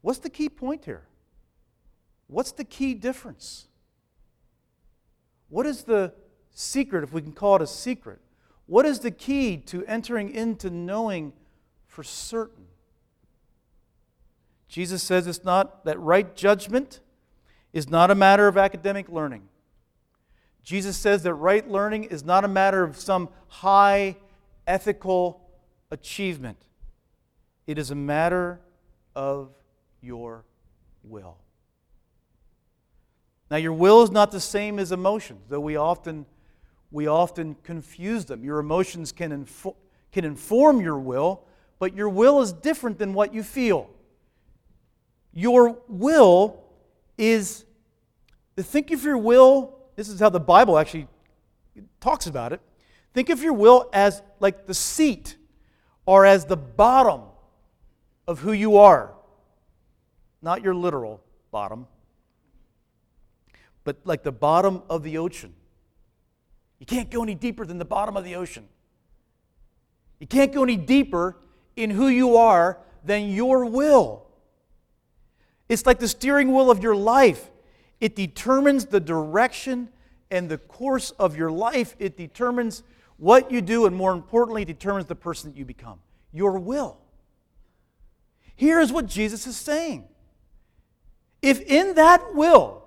What's 0.01 0.19
the 0.19 0.29
key 0.29 0.49
point 0.49 0.85
here? 0.85 1.03
what's 2.31 2.53
the 2.53 2.63
key 2.63 2.93
difference? 2.93 3.67
What 5.49 5.65
is 5.65 5.83
the 5.83 6.13
secret, 6.49 7.03
if 7.03 7.11
we 7.11 7.21
can 7.21 7.33
call 7.33 7.57
it 7.57 7.61
a 7.61 7.67
secret? 7.67 8.19
What 8.65 8.85
is 8.85 8.99
the 8.99 9.11
key 9.11 9.57
to 9.57 9.85
entering 9.85 10.33
into 10.33 10.69
knowing 10.69 11.33
for 11.87 12.03
certain? 12.03 12.65
Jesus 14.69 15.03
says 15.03 15.27
it's 15.27 15.43
not 15.43 15.83
that 15.83 15.99
right 15.99 16.33
judgment 16.33 17.01
is 17.73 17.89
not 17.89 18.09
a 18.09 18.15
matter 18.15 18.47
of 18.47 18.57
academic 18.57 19.09
learning. 19.09 19.43
Jesus 20.63 20.95
says 20.97 21.23
that 21.23 21.33
right 21.33 21.67
learning 21.67 22.05
is 22.05 22.23
not 22.23 22.43
a 22.43 22.47
matter 22.47 22.83
of 22.83 22.97
some 22.97 23.29
high 23.47 24.15
ethical 24.67 25.49
achievement. 25.89 26.57
It 27.67 27.77
is 27.77 27.91
a 27.91 27.95
matter 27.95 28.59
of 29.15 29.49
your 30.01 30.45
will. 31.03 31.37
Now, 33.49 33.57
your 33.57 33.73
will 33.73 34.01
is 34.03 34.11
not 34.11 34.31
the 34.31 34.39
same 34.39 34.79
as 34.79 34.91
emotions, 34.91 35.41
though 35.49 35.59
we 35.59 35.75
often, 35.75 36.25
we 36.89 37.07
often 37.07 37.55
confuse 37.63 38.25
them. 38.25 38.45
Your 38.45 38.59
emotions 38.59 39.11
can, 39.11 39.33
info- 39.33 39.75
can 40.13 40.23
inform 40.23 40.79
your 40.79 40.97
will, 40.97 41.43
but 41.77 41.95
your 41.95 42.07
will 42.07 42.41
is 42.41 42.53
different 42.53 42.97
than 42.97 43.13
what 43.13 43.33
you 43.33 43.43
feel. 43.43 43.89
Your 45.33 45.81
will 45.89 46.63
is, 47.17 47.65
think 48.57 48.91
of 48.91 49.03
your 49.03 49.17
will, 49.17 49.80
this 49.95 50.09
is 50.09 50.19
how 50.19 50.29
the 50.29 50.39
Bible 50.39 50.77
actually 50.77 51.07
talks 51.99 52.27
about 52.27 52.53
it. 52.53 52.61
Think 53.13 53.29
of 53.29 53.43
your 53.43 53.53
will 53.53 53.89
as 53.93 54.21
like 54.39 54.65
the 54.65 54.73
seat 54.73 55.37
or 56.05 56.25
as 56.25 56.45
the 56.45 56.57
bottom 56.57 57.21
of 58.27 58.39
who 58.39 58.51
you 58.51 58.77
are. 58.77 59.13
Not 60.41 60.63
your 60.63 60.73
literal 60.73 61.21
bottom, 61.51 61.87
but 63.83 63.97
like 64.05 64.23
the 64.23 64.31
bottom 64.31 64.81
of 64.89 65.03
the 65.03 65.17
ocean. 65.17 65.53
You 66.79 66.85
can't 66.85 67.11
go 67.11 67.21
any 67.21 67.35
deeper 67.35 67.65
than 67.65 67.77
the 67.77 67.85
bottom 67.85 68.17
of 68.17 68.23
the 68.23 68.35
ocean. 68.35 68.67
You 70.19 70.25
can't 70.25 70.51
go 70.51 70.63
any 70.63 70.77
deeper 70.77 71.37
in 71.75 71.91
who 71.91 72.07
you 72.07 72.37
are 72.37 72.79
than 73.03 73.29
your 73.29 73.65
will. 73.65 74.25
It's 75.69 75.85
like 75.85 75.99
the 75.99 76.07
steering 76.07 76.51
wheel 76.51 76.71
of 76.71 76.81
your 76.81 76.95
life. 76.95 77.50
It 78.01 78.15
determines 78.15 78.85
the 78.85 78.99
direction 78.99 79.89
and 80.29 80.49
the 80.49 80.57
course 80.57 81.11
of 81.11 81.37
your 81.37 81.51
life. 81.51 81.95
It 81.99 82.17
determines 82.17 82.83
what 83.17 83.51
you 83.51 83.61
do, 83.61 83.85
and 83.85 83.95
more 83.95 84.11
importantly, 84.11 84.65
determines 84.65 85.05
the 85.05 85.15
person 85.15 85.51
that 85.51 85.57
you 85.57 85.63
become. 85.63 85.99
Your 86.33 86.57
will. 86.57 86.97
Here 88.55 88.79
is 88.79 88.91
what 88.91 89.05
Jesus 89.05 89.45
is 89.45 89.55
saying. 89.55 90.07
If 91.41 91.61
in 91.61 91.95
that 91.95 92.33
will, 92.33 92.83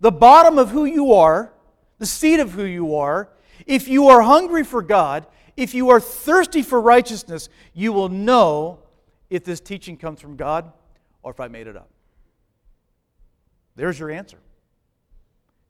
the 0.00 0.12
bottom 0.12 0.58
of 0.58 0.70
who 0.70 0.84
you 0.84 1.12
are, 1.12 1.52
the 1.98 2.06
seed 2.06 2.40
of 2.40 2.52
who 2.52 2.64
you 2.64 2.96
are, 2.96 3.28
if 3.66 3.88
you 3.88 4.08
are 4.08 4.22
hungry 4.22 4.64
for 4.64 4.82
God, 4.82 5.26
if 5.56 5.74
you 5.74 5.90
are 5.90 6.00
thirsty 6.00 6.62
for 6.62 6.80
righteousness, 6.80 7.48
you 7.74 7.92
will 7.92 8.08
know 8.08 8.80
if 9.30 9.44
this 9.44 9.60
teaching 9.60 9.96
comes 9.96 10.20
from 10.20 10.36
God 10.36 10.72
or 11.22 11.32
if 11.32 11.40
I 11.40 11.48
made 11.48 11.66
it 11.66 11.76
up. 11.76 11.90
There's 13.74 13.98
your 13.98 14.10
answer. 14.10 14.38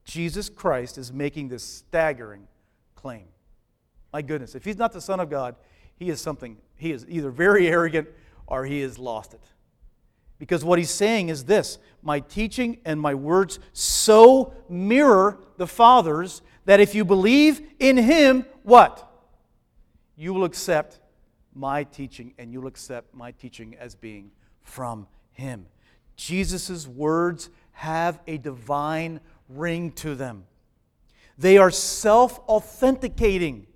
Jesus 0.09 0.49
Christ 0.49 0.97
is 0.97 1.13
making 1.13 1.49
this 1.49 1.63
staggering 1.63 2.49
claim. 2.95 3.27
My 4.11 4.23
goodness, 4.23 4.55
if 4.55 4.65
he's 4.65 4.79
not 4.79 4.91
the 4.91 5.03
Son 5.03 5.21
of 5.21 5.29
God, 5.29 5.55
he 5.97 6.09
is 6.09 6.19
something, 6.19 6.57
he 6.77 6.93
is 6.93 7.05
either 7.11 7.31
very 7.31 7.69
arrogant 7.69 8.09
or 8.47 8.65
he 8.65 8.81
has 8.81 8.99
lost 8.99 9.35
it. 9.35 9.43
Because 10.39 10.65
what 10.65 10.79
he's 10.79 10.91
saying 10.91 11.29
is 11.29 11.45
this 11.45 11.79
my 12.03 12.21
teaching 12.21 12.79
and 12.87 12.99
my 12.99 13.15
words 13.15 13.59
so 13.75 14.55
mirror 14.71 15.41
the 15.59 15.67
Father's 15.67 16.41
that 16.65 16.81
if 16.81 16.95
you 16.95 17.05
believe 17.05 17.61
in 17.79 17.99
him, 17.99 18.47
what? 18.63 19.13
You 20.17 20.33
will 20.33 20.45
accept 20.45 21.01
my 21.55 21.85
teaching 21.85 22.33
and 22.39 22.51
you'll 22.51 22.67
accept 22.67 23.15
my 23.15 23.33
teaching 23.33 23.77
as 23.79 23.95
being 23.95 24.31
from 24.63 25.07
him. 25.33 25.67
Jesus' 26.17 26.87
words 26.87 27.51
have 27.73 28.21
a 28.27 28.39
divine 28.39 29.21
ring 29.49 29.91
to 29.93 30.15
them. 30.15 30.45
They 31.37 31.59
are 31.59 31.71
self 31.71 32.39
authenticating. 32.49 33.67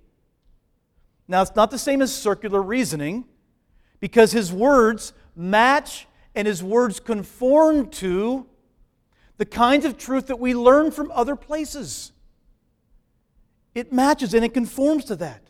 Now, 1.27 1.41
it's 1.41 1.55
not 1.55 1.71
the 1.71 1.77
same 1.77 2.01
as 2.01 2.13
circular 2.13 2.61
reasoning 2.61 3.25
because 3.99 4.31
his 4.31 4.51
words 4.51 5.13
match 5.35 6.07
and 6.35 6.47
his 6.47 6.61
words 6.61 6.99
conform 6.99 7.89
to 7.89 8.45
the 9.37 9.45
kinds 9.45 9.85
of 9.85 9.97
truth 9.97 10.27
that 10.27 10.39
we 10.39 10.53
learn 10.53 10.91
from 10.91 11.11
other 11.11 11.35
places. 11.35 12.11
It 13.73 13.91
matches 13.91 14.33
and 14.33 14.43
it 14.43 14.53
conforms 14.53 15.05
to 15.05 15.15
that. 15.17 15.41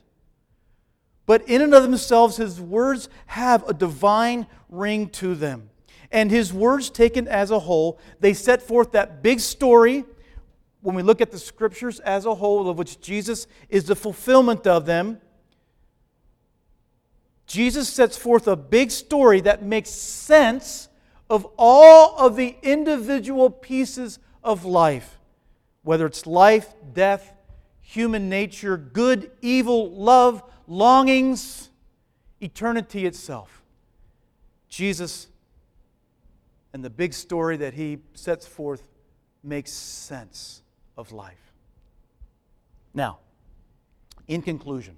But 1.26 1.48
in 1.50 1.62
and 1.62 1.74
of 1.74 1.84
themselves, 1.84 2.38
his 2.38 2.62
words 2.62 3.10
have 3.28 3.68
a 3.68 3.74
divine 3.74 4.46
ring 4.70 5.10
to 5.10 5.36
them 5.36 5.70
and 6.14 6.30
his 6.30 6.54
words 6.54 6.92
taken 6.92 7.28
as 7.28 7.50
a 7.50 7.60
whole, 7.60 8.00
they 8.20 8.34
set 8.34 8.62
forth 8.62 8.92
that 8.92 9.24
big 9.24 9.40
story 9.40 10.06
when 10.84 10.96
we 10.96 11.02
look 11.02 11.22
at 11.22 11.32
the 11.32 11.40
scriptures 11.40 12.02
as 12.02 12.26
a 12.26 12.36
whole, 12.36 12.70
of 12.70 12.78
which 12.78 13.00
Jesus 13.00 13.48
is 13.70 13.86
the 13.86 13.96
fulfillment 13.96 14.68
of 14.68 14.86
them. 14.86 15.20
Jesus 17.48 17.88
sets 17.88 18.18
forth 18.18 18.48
a 18.50 18.58
big 18.58 18.92
story 18.92 19.40
that 19.42 19.64
makes 19.64 19.90
sense 19.90 20.90
of 21.30 21.48
all 21.58 22.18
of 22.18 22.36
the 22.36 22.58
individual 22.62 23.50
pieces 23.50 24.20
of 24.44 24.66
life, 24.66 25.18
whether 25.84 26.06
it's 26.06 26.28
life, 26.28 26.74
death, 26.94 27.34
human 27.80 28.28
nature, 28.28 28.76
good, 28.76 29.32
evil, 29.42 29.90
love, 29.92 30.44
longings, 30.68 31.70
eternity 32.42 33.06
itself. 33.06 33.64
Jesus 34.68 35.30
and 36.74 36.84
the 36.84 36.90
big 36.90 37.14
story 37.14 37.56
that 37.58 37.74
he 37.74 38.00
sets 38.16 38.46
forth 38.46 38.90
makes 39.44 39.72
sense 39.72 40.63
of 40.98 41.12
life. 41.12 41.52
Now, 42.94 43.20
in 44.28 44.42
conclusion, 44.42 44.96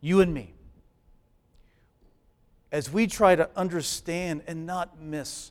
you 0.00 0.20
and 0.20 0.32
me, 0.32 0.54
as 2.72 2.90
we 2.90 3.06
try 3.06 3.34
to 3.34 3.50
understand 3.56 4.42
and 4.46 4.66
not 4.66 5.00
miss 5.00 5.50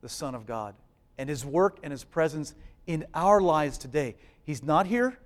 the 0.00 0.08
Son 0.08 0.34
of 0.34 0.46
God 0.46 0.74
and 1.16 1.28
his 1.28 1.44
work 1.44 1.78
and 1.82 1.90
his 1.90 2.04
presence 2.04 2.54
in 2.86 3.06
our 3.14 3.40
lives 3.40 3.78
today, 3.78 4.16
he's 4.44 4.62
not 4.62 4.86
here 4.86 5.18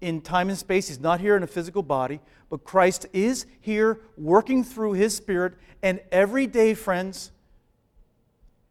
in 0.00 0.20
time 0.20 0.48
and 0.48 0.58
space. 0.58 0.88
He's 0.88 1.00
not 1.00 1.20
here 1.20 1.36
in 1.36 1.42
a 1.42 1.46
physical 1.46 1.82
body, 1.82 2.20
but 2.50 2.64
Christ 2.64 3.06
is 3.12 3.46
here 3.60 4.00
working 4.16 4.62
through 4.62 4.92
His 4.92 5.16
Spirit. 5.16 5.54
And 5.82 6.00
every 6.12 6.46
day, 6.46 6.74
friends, 6.74 7.32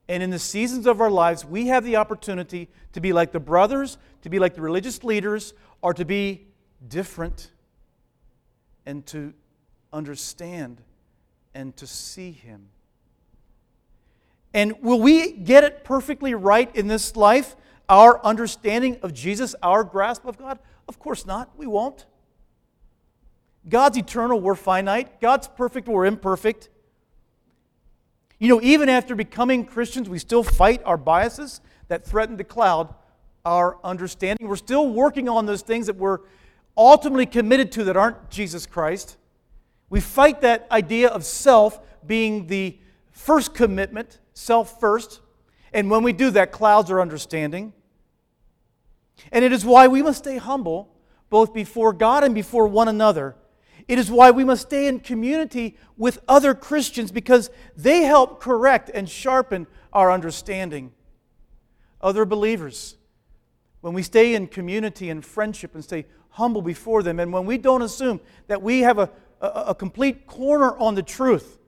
and 0.08 0.22
in 0.22 0.30
the 0.30 0.40
seasons 0.40 0.86
of 0.86 1.02
our 1.02 1.10
lives, 1.10 1.44
we 1.44 1.68
have 1.68 1.84
the 1.84 1.96
opportunity 1.96 2.70
to 2.94 3.02
be 3.02 3.12
like 3.14 3.32
the 3.32 3.40
brothers, 3.40 3.98
to 4.22 4.30
be 4.30 4.40
like 4.40 4.54
the 4.54 4.62
religious 4.62 5.04
leaders, 5.04 5.54
or 5.82 5.94
to 5.94 6.06
be 6.06 6.48
different 6.88 7.52
and 8.86 9.06
to 9.08 9.34
understand 9.92 10.82
and 11.54 11.76
to 11.78 11.88
see 11.88 12.32
Him. 12.32 12.70
And 14.54 14.74
will 14.82 15.00
we 15.00 15.32
get 15.32 15.64
it 15.64 15.84
perfectly 15.84 16.34
right 16.34 16.74
in 16.76 16.88
this 16.88 17.16
life? 17.16 17.56
Our 17.90 18.24
understanding 18.24 18.98
of 19.02 19.14
Jesus, 19.14 19.56
our 19.62 19.84
grasp 19.84 20.26
of 20.26 20.38
God? 20.38 20.60
Of 20.88 21.00
course 21.00 21.26
not. 21.26 21.50
We 21.58 21.68
won't. 21.68 22.06
God's 23.68 23.98
eternal, 23.98 24.40
we're 24.40 24.56
finite. 24.56 25.20
God's 25.20 25.48
perfect, 25.48 25.88
we're 25.88 26.06
imperfect. 26.06 26.70
You 28.40 28.50
know, 28.50 28.62
even 28.62 28.90
after 28.90 29.16
becoming 29.16 29.66
Christians, 29.66 30.10
we 30.10 30.20
still 30.20 30.44
fight 30.44 30.82
our 30.86 30.98
biases 30.98 31.62
that 31.88 32.06
threaten 32.06 32.38
to 32.38 32.44
cloud 32.44 32.94
our 33.46 33.78
understanding. 33.84 34.48
We're 34.48 34.56
still 34.56 34.90
working 34.90 35.30
on 35.30 35.46
those 35.46 35.62
things 35.62 35.86
that 35.86 35.96
we're 35.96 36.20
ultimately 36.76 37.26
committed 37.26 37.72
to 37.74 37.86
that 37.86 37.96
aren't 37.96 38.30
Jesus 38.30 38.66
Christ. 38.66 39.18
We 39.90 40.02
fight 40.02 40.42
that 40.42 40.68
idea 40.72 41.10
of 41.10 41.24
self 41.24 41.80
being 42.06 42.48
the 42.48 42.78
first 43.12 43.54
commitment, 43.54 44.20
self 44.34 44.80
first. 44.80 45.22
And 45.74 45.90
when 45.90 46.04
we 46.04 46.12
do 46.14 46.32
that, 46.32 46.52
clouds 46.52 46.92
our 46.92 47.02
understanding. 47.02 47.74
And 49.32 49.46
it 49.46 49.52
is 49.52 49.64
why 49.64 49.88
we 49.88 50.02
must 50.02 50.20
stay 50.20 50.38
humble, 50.38 50.90
both 51.30 51.54
before 51.54 51.94
God 51.94 52.24
and 52.24 52.36
before 52.36 52.68
one 52.68 52.88
another. 52.88 53.36
It 53.88 54.00
is 54.00 54.10
why 54.10 54.32
we 54.32 54.44
must 54.44 54.64
stay 54.64 54.88
in 54.88 55.00
community 55.00 55.78
with 55.96 56.20
other 56.28 56.56
Christians 56.56 57.12
because 57.12 57.50
they 57.76 58.02
help 58.02 58.42
correct 58.42 58.90
and 58.94 59.08
sharpen 59.08 59.68
our 59.94 60.12
understanding. 60.12 60.92
Other 62.02 62.26
believers, 62.26 62.98
when 63.82 63.94
we 63.94 64.02
stay 64.02 64.34
in 64.34 64.48
community 64.48 65.10
and 65.10 65.24
friendship 65.24 65.76
and 65.76 65.84
stay 65.84 66.06
humble 66.30 66.62
before 66.62 67.04
them, 67.04 67.20
and 67.20 67.32
when 67.32 67.46
we 67.46 67.58
don't 67.58 67.84
assume 67.84 68.20
that 68.48 68.62
we 68.62 68.80
have 68.80 68.98
a, 68.98 69.10
a, 69.40 69.48
a 69.68 69.76
complete 69.76 70.26
corner 70.26 70.76
on 70.78 70.96
the 70.96 71.04
truth 71.04 71.60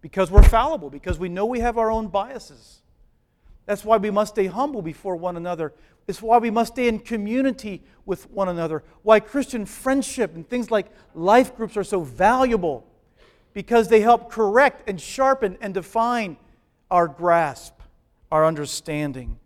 because 0.00 0.30
we're 0.30 0.42
fallible, 0.42 0.88
because 0.88 1.18
we 1.18 1.28
know 1.28 1.44
we 1.46 1.58
have 1.58 1.78
our 1.78 1.90
own 1.90 2.06
biases, 2.06 2.82
That's 3.66 3.84
why 3.84 3.96
we 3.96 4.10
must 4.10 4.34
stay 4.34 4.46
humble 4.46 4.80
before 4.80 5.16
one 5.16 5.36
another. 5.36 5.74
It's 6.06 6.22
why 6.22 6.38
we 6.38 6.50
must 6.50 6.74
stay 6.74 6.88
in 6.88 7.00
community 7.00 7.82
with 8.04 8.30
one 8.30 8.48
another. 8.48 8.84
Why 9.02 9.20
Christian 9.20 9.66
friendship 9.66 10.34
and 10.34 10.48
things 10.48 10.70
like 10.70 10.86
life 11.14 11.56
groups 11.56 11.76
are 11.76 11.84
so 11.84 12.02
valuable 12.02 12.86
because 13.52 13.88
they 13.88 14.00
help 14.00 14.30
correct 14.30 14.88
and 14.88 15.00
sharpen 15.00 15.58
and 15.60 15.74
define 15.74 16.36
our 16.90 17.08
grasp, 17.08 17.74
our 18.30 18.44
understanding. 18.44 19.38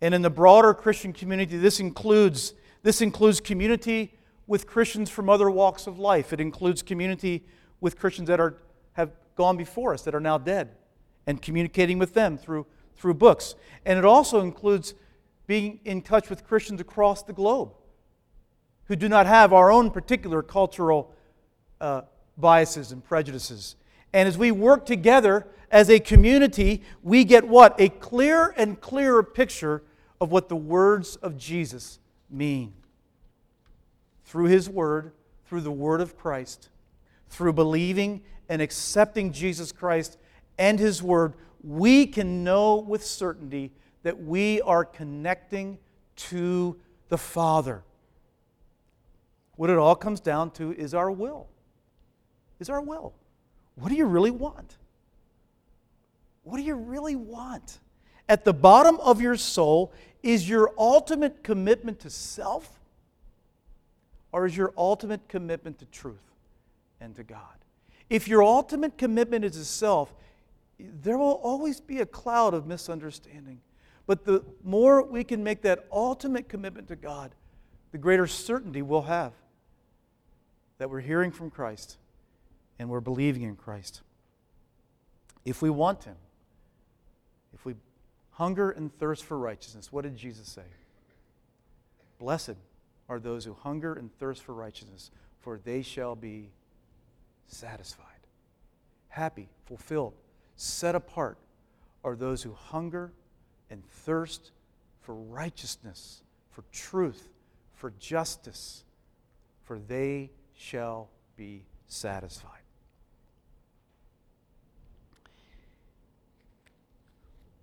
And 0.00 0.14
in 0.14 0.22
the 0.22 0.30
broader 0.30 0.74
Christian 0.74 1.12
community, 1.12 1.56
this 1.56 1.80
includes, 1.80 2.54
this 2.82 3.00
includes 3.00 3.40
community 3.40 4.14
with 4.46 4.66
Christians 4.66 5.10
from 5.10 5.28
other 5.28 5.50
walks 5.50 5.86
of 5.86 5.98
life. 5.98 6.32
It 6.32 6.40
includes 6.40 6.82
community 6.82 7.44
with 7.80 7.98
Christians 7.98 8.28
that 8.28 8.40
are, 8.40 8.58
have 8.92 9.12
gone 9.34 9.56
before 9.56 9.92
us, 9.92 10.02
that 10.02 10.14
are 10.14 10.20
now 10.20 10.38
dead 10.38 10.76
and 11.26 11.40
communicating 11.40 11.98
with 11.98 12.14
them 12.14 12.36
through, 12.36 12.66
through 12.96 13.14
books. 13.14 13.54
And 13.84 13.98
it 13.98 14.04
also 14.04 14.40
includes 14.40 14.94
being 15.46 15.80
in 15.84 16.02
touch 16.02 16.30
with 16.30 16.46
Christians 16.46 16.80
across 16.80 17.22
the 17.22 17.32
globe 17.32 17.72
who 18.86 18.96
do 18.96 19.08
not 19.08 19.26
have 19.26 19.52
our 19.52 19.70
own 19.70 19.90
particular 19.90 20.42
cultural 20.42 21.14
uh, 21.80 22.02
biases 22.36 22.92
and 22.92 23.04
prejudices. 23.04 23.76
And 24.12 24.28
as 24.28 24.38
we 24.38 24.50
work 24.50 24.86
together 24.86 25.46
as 25.70 25.90
a 25.90 25.98
community, 25.98 26.82
we 27.02 27.24
get 27.24 27.46
what? 27.46 27.74
A 27.80 27.88
clearer 27.88 28.54
and 28.56 28.80
clearer 28.80 29.22
picture 29.22 29.82
of 30.20 30.30
what 30.30 30.48
the 30.48 30.56
words 30.56 31.16
of 31.16 31.36
Jesus 31.36 31.98
mean. 32.30 32.74
Through 34.24 34.46
his 34.46 34.68
word, 34.68 35.12
through 35.46 35.62
the 35.62 35.72
word 35.72 36.00
of 36.00 36.16
Christ, 36.16 36.68
through 37.28 37.52
believing 37.54 38.22
and 38.48 38.62
accepting 38.62 39.32
Jesus 39.32 39.72
Christ 39.72 40.18
and 40.58 40.78
His 40.78 41.02
Word, 41.02 41.34
we 41.64 42.06
can 42.06 42.44
know 42.44 42.76
with 42.76 43.04
certainty 43.04 43.72
that 44.02 44.22
we 44.22 44.60
are 44.60 44.84
connecting 44.84 45.78
to 46.16 46.76
the 47.08 47.16
Father. 47.16 47.82
What 49.56 49.70
it 49.70 49.78
all 49.78 49.96
comes 49.96 50.20
down 50.20 50.50
to 50.52 50.72
is 50.72 50.94
our 50.94 51.10
will. 51.10 51.48
Is 52.60 52.68
our 52.68 52.82
will. 52.82 53.14
What 53.76 53.88
do 53.88 53.94
you 53.94 54.04
really 54.04 54.30
want? 54.30 54.76
What 56.42 56.58
do 56.58 56.62
you 56.62 56.74
really 56.74 57.16
want? 57.16 57.78
At 58.28 58.44
the 58.44 58.52
bottom 58.52 58.98
of 59.00 59.20
your 59.20 59.36
soul, 59.36 59.92
is 60.22 60.48
your 60.48 60.72
ultimate 60.78 61.42
commitment 61.42 62.00
to 62.00 62.10
self 62.10 62.78
or 64.32 64.46
is 64.46 64.56
your 64.56 64.72
ultimate 64.76 65.28
commitment 65.28 65.78
to 65.78 65.86
truth 65.86 66.34
and 67.00 67.14
to 67.16 67.22
God? 67.24 67.38
If 68.10 68.28
your 68.28 68.42
ultimate 68.42 68.98
commitment 68.98 69.44
is 69.44 69.52
to 69.52 69.64
self, 69.64 70.14
there 70.78 71.18
will 71.18 71.40
always 71.42 71.80
be 71.80 72.00
a 72.00 72.06
cloud 72.06 72.54
of 72.54 72.66
misunderstanding. 72.66 73.60
But 74.06 74.24
the 74.24 74.44
more 74.62 75.02
we 75.02 75.24
can 75.24 75.42
make 75.42 75.62
that 75.62 75.86
ultimate 75.90 76.48
commitment 76.48 76.88
to 76.88 76.96
God, 76.96 77.34
the 77.92 77.98
greater 77.98 78.26
certainty 78.26 78.82
we'll 78.82 79.02
have 79.02 79.32
that 80.78 80.90
we're 80.90 81.00
hearing 81.00 81.30
from 81.30 81.50
Christ 81.50 81.96
and 82.78 82.88
we're 82.88 83.00
believing 83.00 83.42
in 83.42 83.56
Christ. 83.56 84.02
If 85.44 85.62
we 85.62 85.70
want 85.70 86.04
Him, 86.04 86.16
if 87.52 87.64
we 87.64 87.74
hunger 88.32 88.70
and 88.70 88.92
thirst 88.98 89.24
for 89.24 89.38
righteousness, 89.38 89.92
what 89.92 90.02
did 90.02 90.16
Jesus 90.16 90.48
say? 90.48 90.62
Blessed 92.18 92.56
are 93.08 93.20
those 93.20 93.44
who 93.44 93.54
hunger 93.54 93.94
and 93.94 94.12
thirst 94.18 94.42
for 94.42 94.54
righteousness, 94.54 95.10
for 95.40 95.58
they 95.58 95.82
shall 95.82 96.16
be 96.16 96.50
satisfied. 97.46 98.06
Happy, 99.08 99.48
fulfilled, 99.66 100.14
set 100.56 100.94
apart 100.94 101.38
are 102.02 102.14
those 102.14 102.42
who 102.42 102.52
hunger 102.52 103.12
and 103.70 103.84
thirst 103.84 104.52
for 105.00 105.14
righteousness, 105.14 106.22
for 106.50 106.64
truth, 106.72 107.28
for 107.74 107.92
justice, 107.98 108.84
for 109.62 109.78
they 109.78 110.30
shall 110.54 111.08
be 111.36 111.64
satisfied. 111.88 112.50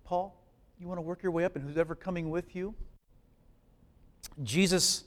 Paul, 0.04 0.36
you 0.78 0.86
want 0.86 0.98
to 0.98 1.02
work 1.02 1.22
your 1.22 1.32
way 1.32 1.44
up, 1.44 1.56
and 1.56 1.64
who's 1.64 1.78
ever 1.78 1.94
coming 1.94 2.28
with 2.30 2.54
you? 2.54 2.74
Jesus 4.42 5.04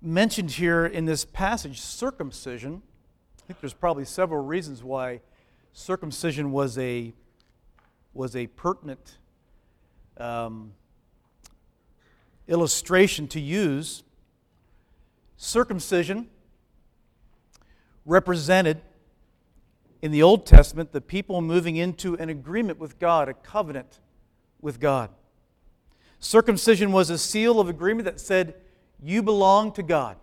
mentioned 0.00 0.52
here 0.52 0.86
in 0.86 1.04
this 1.04 1.24
passage 1.24 1.80
circumcision. 1.80 2.82
I 3.38 3.46
think 3.46 3.60
there's 3.60 3.74
probably 3.74 4.04
several 4.04 4.42
reasons 4.42 4.82
why 4.82 5.20
circumcision 5.72 6.52
was 6.52 6.76
a, 6.78 7.12
was 8.14 8.34
a 8.34 8.46
pertinent 8.48 9.18
um, 10.16 10.72
illustration 12.48 13.28
to 13.28 13.40
use. 13.40 14.02
Circumcision 15.36 16.28
represented 18.04 18.80
in 20.02 20.10
the 20.10 20.22
Old 20.22 20.46
Testament 20.46 20.92
the 20.92 21.00
people 21.00 21.40
moving 21.40 21.76
into 21.76 22.14
an 22.16 22.28
agreement 22.28 22.78
with 22.78 22.98
God, 22.98 23.28
a 23.28 23.34
covenant 23.34 24.00
with 24.60 24.80
God. 24.80 25.10
Circumcision 26.20 26.90
was 26.90 27.10
a 27.10 27.18
seal 27.18 27.60
of 27.60 27.68
agreement 27.68 28.06
that 28.06 28.20
said, 28.20 28.54
You 29.02 29.22
belong 29.22 29.72
to 29.72 29.82
God. 29.82 30.16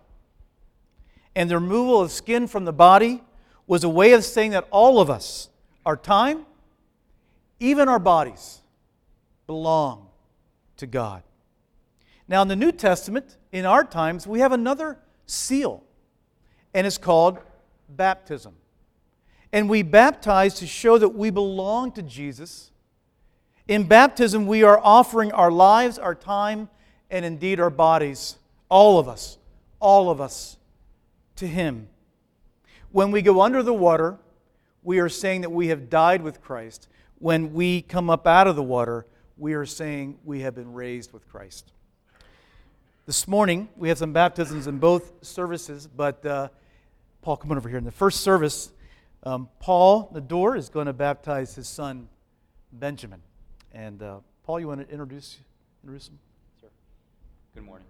And 1.36 1.50
the 1.50 1.56
removal 1.56 2.02
of 2.02 2.12
skin 2.12 2.48
from 2.48 2.66
the 2.66 2.74
body 2.74 3.22
was 3.68 3.84
a 3.84 3.90
way 3.90 4.14
of 4.14 4.24
saying 4.24 4.52
that 4.52 4.68
all 4.72 5.00
of 5.00 5.10
us, 5.10 5.50
our 5.86 5.98
time, 5.98 6.46
even 7.60 7.88
our 7.90 8.00
bodies, 8.00 8.62
belong 9.48 10.08
to 10.78 10.88
God. 10.88 11.24
Now, 12.28 12.42
in 12.42 12.48
the 12.48 12.56
New 12.56 12.72
Testament, 12.72 13.38
in 13.52 13.66
our 13.66 13.84
times, 13.84 14.28
we 14.28 14.40
have 14.40 14.52
another 14.52 14.98
seal, 15.26 15.84
and 16.74 16.86
it's 16.86 16.98
called 16.98 17.40
baptism. 17.90 18.56
And 19.52 19.70
we 19.70 19.84
baptize 19.84 20.56
to 20.56 20.68
show 20.68 20.98
that 20.98 21.10
we 21.10 21.30
belong 21.30 21.92
to 21.94 22.02
Jesus. 22.02 22.72
In 23.68 23.88
baptism, 23.88 24.48
we 24.48 24.64
are 24.64 24.80
offering 24.84 25.32
our 25.32 25.52
lives, 25.52 25.98
our 25.98 26.16
time, 26.16 26.70
and 27.10 27.24
indeed 27.24 27.60
our 27.60 27.70
bodies, 27.70 28.38
all 28.70 29.00
of 29.00 29.08
us, 29.08 29.38
all 29.80 30.10
of 30.10 30.20
us, 30.20 30.58
to 31.38 31.48
Him 31.48 31.88
when 32.96 33.12
we 33.12 33.22
go 33.22 33.42
under 33.42 33.62
the 33.62 33.74
water, 33.74 34.18
we 34.82 35.00
are 35.00 35.10
saying 35.10 35.42
that 35.42 35.50
we 35.50 35.68
have 35.68 35.90
died 35.90 36.22
with 36.22 36.42
Christ. 36.42 36.88
When 37.20 37.52
we 37.52 37.82
come 37.82 38.10
up 38.10 38.26
out 38.26 38.48
of 38.48 38.56
the 38.56 38.64
water, 38.64 39.06
we 39.36 39.54
are 39.54 39.66
saying 39.66 40.18
we 40.24 40.40
have 40.44 40.56
been 40.56 40.72
raised 40.72 41.12
with 41.12 41.28
Christ. 41.28 41.74
This 43.06 43.28
morning, 43.28 43.68
we 43.76 43.90
have 43.90 43.98
some 43.98 44.14
baptisms 44.14 44.68
in 44.68 44.78
both 44.78 45.12
services, 45.26 45.90
but 45.94 46.26
uh, 46.26 46.48
Paul, 47.22 47.36
come 47.36 47.52
on 47.52 47.58
over 47.58 47.68
here. 47.68 47.78
In 47.78 47.84
the 47.84 47.92
first 47.92 48.22
service, 48.22 48.72
um, 49.24 49.50
Paul, 49.60 50.10
the 50.14 50.22
door, 50.22 50.56
is 50.56 50.70
going 50.70 50.86
to 50.86 50.94
baptize 50.94 51.54
his 51.54 51.68
son, 51.68 52.08
Benjamin. 52.72 53.22
And 53.74 54.02
uh, 54.02 54.20
Paul, 54.46 54.62
you 54.62 54.70
want 54.70 54.88
to 54.88 54.90
introduce, 54.90 55.40
introduce 55.84 56.08
him? 56.08 56.18
Sure. 56.62 56.70
Good 57.56 57.66
morning. 57.66 57.88